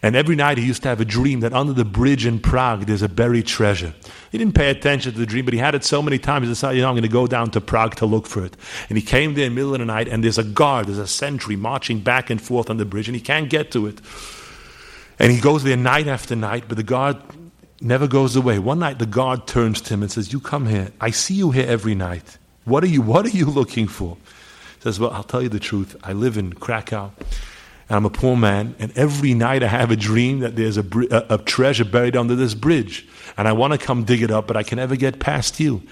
[0.00, 2.82] And every night he used to have a dream that under the bridge in Prague
[2.82, 3.92] there's a buried treasure.
[4.30, 6.52] He didn't pay attention to the dream, but he had it so many times he
[6.52, 8.56] decided, you know, I'm going to go down to Prague to look for it.
[8.88, 10.98] And he came there in the middle of the night and there's a guard, there's
[10.98, 14.00] a sentry marching back and forth on the bridge and he can't get to it.
[15.18, 17.16] And he goes there night after night, but the guard
[17.80, 18.60] never goes away.
[18.60, 20.92] One night the guard turns to him and says, You come here.
[21.00, 22.38] I see you here every night.
[22.64, 24.16] What are you what are you looking for?
[24.80, 25.96] Says, Well, I'll tell you the truth.
[26.02, 27.12] I live in Krakow
[27.88, 30.84] and I'm a poor man, and every night I have a dream that there's a,
[31.10, 33.06] a, a treasure buried under this bridge,
[33.36, 35.82] and I want to come dig it up, but I can never get past you.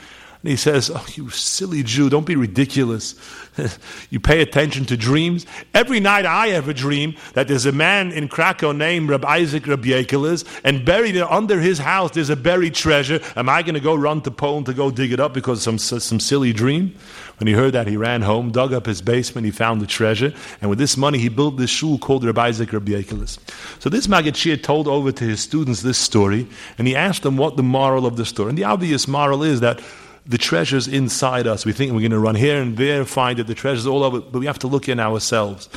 [0.43, 3.14] And he says, Oh, you silly Jew, don't be ridiculous.
[4.11, 5.47] you pay attention to dreams.
[5.72, 9.64] Every night I have a dream that there's a man in Krakow named Reb Isaac
[9.64, 13.20] Yekelis, and buried under his house there's a buried treasure.
[13.34, 15.80] Am I going to go run to Poland to go dig it up because of
[15.80, 16.95] some, some silly dream?
[17.39, 20.32] When he heard that, he ran home, dug up his basement, he found the treasure,
[20.61, 23.39] and with this money, he built this shul called Rabbi Isaac Reb Yekelis.
[23.78, 27.57] So this Magachir told over to his students this story, and he asked them what
[27.57, 28.49] the moral of the story.
[28.49, 29.82] And the obvious moral is that
[30.24, 31.64] the treasures inside us.
[31.64, 34.03] We think we're going to run here and there, and find that the treasures all
[34.03, 35.68] over, but we have to look in ourselves.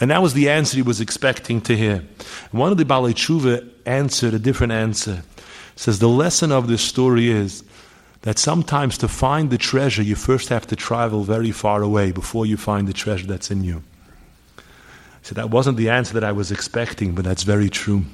[0.00, 2.04] And that was the answer he was expecting to hear.
[2.52, 5.24] One of the Balei Tshuva answered a different answer.
[5.74, 7.64] says the lesson of this story is
[8.22, 12.46] that sometimes to find the treasure, you first have to travel very far away before
[12.46, 13.82] you find the treasure that's in you.
[15.22, 18.04] So that wasn't the answer that I was expecting, but that's very true.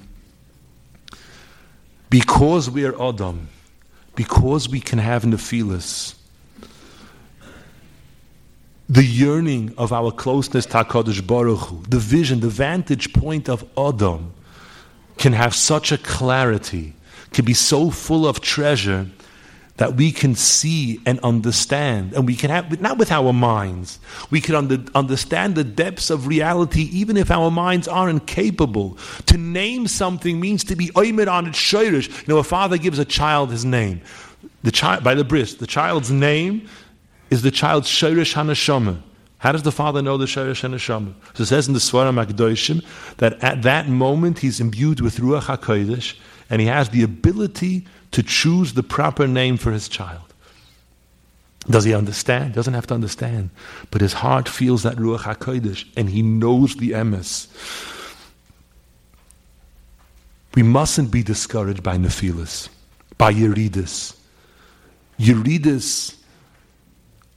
[2.10, 3.48] Because we are Adam,
[4.14, 6.14] because we can have nephilis,
[8.88, 13.64] the yearning of our closeness to HaKadosh Baruch Hu, the vision, the vantage point of
[13.78, 14.34] Adam
[15.16, 16.92] can have such a clarity,
[17.32, 19.06] can be so full of treasure
[19.76, 23.98] that we can see and understand, and we can have, not with our minds,
[24.30, 28.96] we can under, understand the depths of reality even if our minds aren't capable.
[29.26, 32.08] To name something means to be oimed on its shirish.
[32.26, 34.00] You know, a father gives a child his name.
[34.62, 36.68] The child, by the bris, the child's name
[37.30, 39.02] is the child's shirish hanashama.
[39.44, 41.12] How does the father know the Shirish Hanashama?
[41.34, 42.82] So it says in the Svarim Akdoshim
[43.18, 46.16] that at that moment he's imbued with Ruach HaKodesh
[46.48, 50.22] and he has the ability to choose the proper name for his child.
[51.68, 52.54] Does he understand?
[52.54, 53.50] Doesn't have to understand.
[53.90, 57.48] But his heart feels that Ruach HaKodesh and he knows the emes.
[60.54, 62.68] We mustn't be discouraged by Nephilis,
[63.18, 64.16] by Yeridos.
[65.18, 66.16] Yeridos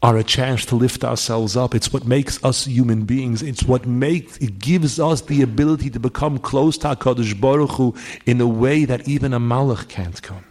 [0.04, 1.74] are a chance to lift ourselves up.
[1.74, 3.42] It's what makes us human beings.
[3.42, 7.96] It's what makes it gives us the ability to become close to HaKadosh Baruch Hu
[8.28, 10.44] in a way that even a Malach can't come.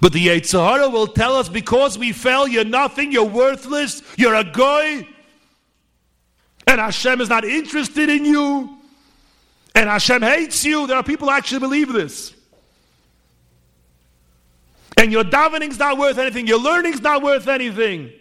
[0.00, 4.34] But the Yetzer Hara will tell us because we fell, you're nothing, you're worthless, you're
[4.34, 5.06] a guy,
[6.66, 8.78] and Hashem is not interested in you,
[9.74, 10.86] and Hashem hates you.
[10.86, 12.34] There are people who actually believe this.
[14.96, 18.12] And your davening's not worth anything, your learning's not worth anything.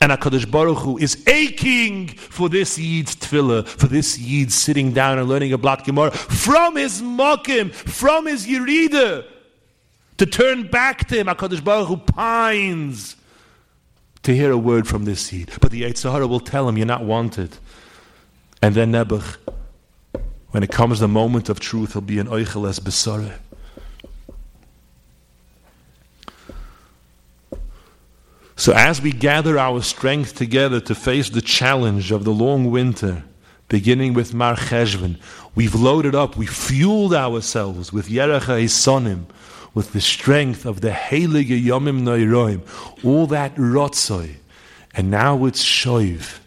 [0.00, 5.18] And HaKadosh Baruch Hu is aching for this Yid's tefillah, for this Yid sitting down
[5.18, 9.24] and learning a Blat Gemara from his Mokim, from his Yerida
[10.22, 11.26] to turn back to him.
[11.26, 13.16] HaKadosh Baruch Hu pines
[14.22, 15.50] to hear a word from this seed.
[15.60, 17.56] But the Yetzer Hara will tell him, You're not wanted.
[18.62, 19.36] And then Nebuch,
[20.50, 23.32] when it comes the moment of truth, he'll be an Oicheles Besore.
[28.54, 33.24] So, as we gather our strength together to face the challenge of the long winter,
[33.68, 34.56] beginning with Mar
[35.56, 39.24] we've loaded up, we've fueled ourselves with Yerecha Sonim,
[39.74, 42.62] with the strength of the Heilige Yomim Noiroim,
[43.04, 44.36] all that Rotzoi,
[44.94, 46.40] and now it's Shoiv.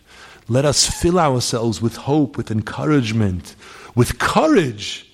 [0.47, 3.55] Let us fill ourselves with hope, with encouragement,
[3.95, 5.09] with courage,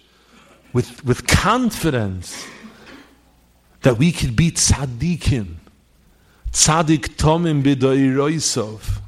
[0.74, 2.46] with, with confidence
[3.82, 5.56] that we could be tzaddikim,
[6.52, 9.00] tzaddik tomim b'doiroisov,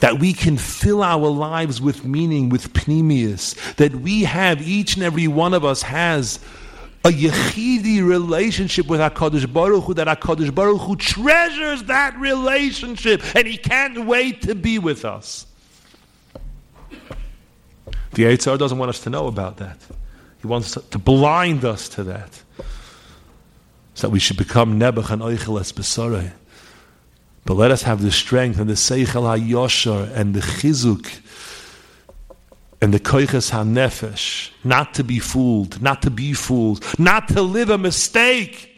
[0.00, 5.04] that we can fill our lives with meaning, with pnimius, that we have, each and
[5.04, 6.40] every one of us has
[7.06, 13.46] a yechidi relationship with HaKadosh Baruch Hu, that HaKadosh Baruch Hu treasures that relationship and
[13.46, 15.46] He can't wait to be with us.
[18.12, 19.78] The Yetzer doesn't want us to know about that.
[20.40, 22.42] He wants to blind us to that.
[23.94, 26.32] So that we should become Nebuch and.
[27.44, 31.20] But let us have the strength and the Seichel HaYoshar and the Chizuk
[32.80, 37.70] and the Koiches HaNefesh not to be fooled, not to be fooled, not to live
[37.70, 38.72] a mistake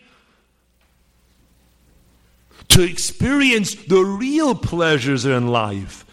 [2.68, 6.04] to experience the real pleasures in life.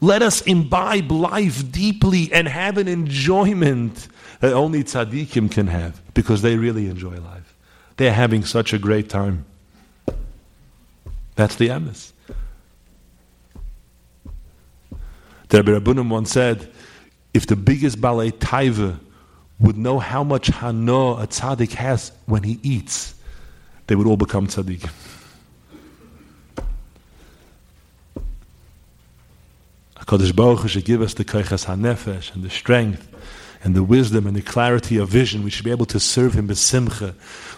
[0.00, 4.08] Let us imbibe life deeply and have an enjoyment
[4.40, 7.54] that only tzaddikim can have because they really enjoy life.
[7.96, 9.46] They're having such a great time.
[11.36, 12.12] That's the emes.
[15.48, 16.72] The Rebbe Reb Bunim once said,
[17.36, 18.98] if the biggest balei taiva
[19.60, 23.14] would know how much hano a tzaddik has when he eats,
[23.86, 24.90] they would all become tzaddikim.
[29.98, 33.06] HaKadosh Baruch Hu should give us the koichas hanefesh and the strength
[33.62, 35.44] and the wisdom and the clarity of vision.
[35.44, 37.14] We should be able to serve Him besimcha.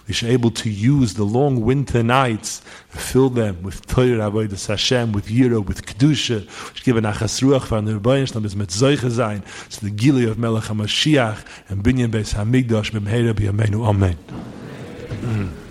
[0.08, 4.66] We should be able to use the long winter nights, fill them with Torah, Avodah
[4.66, 6.48] Hashem, with Yira, with Kedusha.
[6.74, 9.44] Should give an achas ruach the Ribbono Shel Olam is sein.
[9.66, 13.86] It's the Gili of Melech HaMashiach and Binyan Beis HaMikdash b'mheira b'yameinu.
[13.86, 15.64] Amen.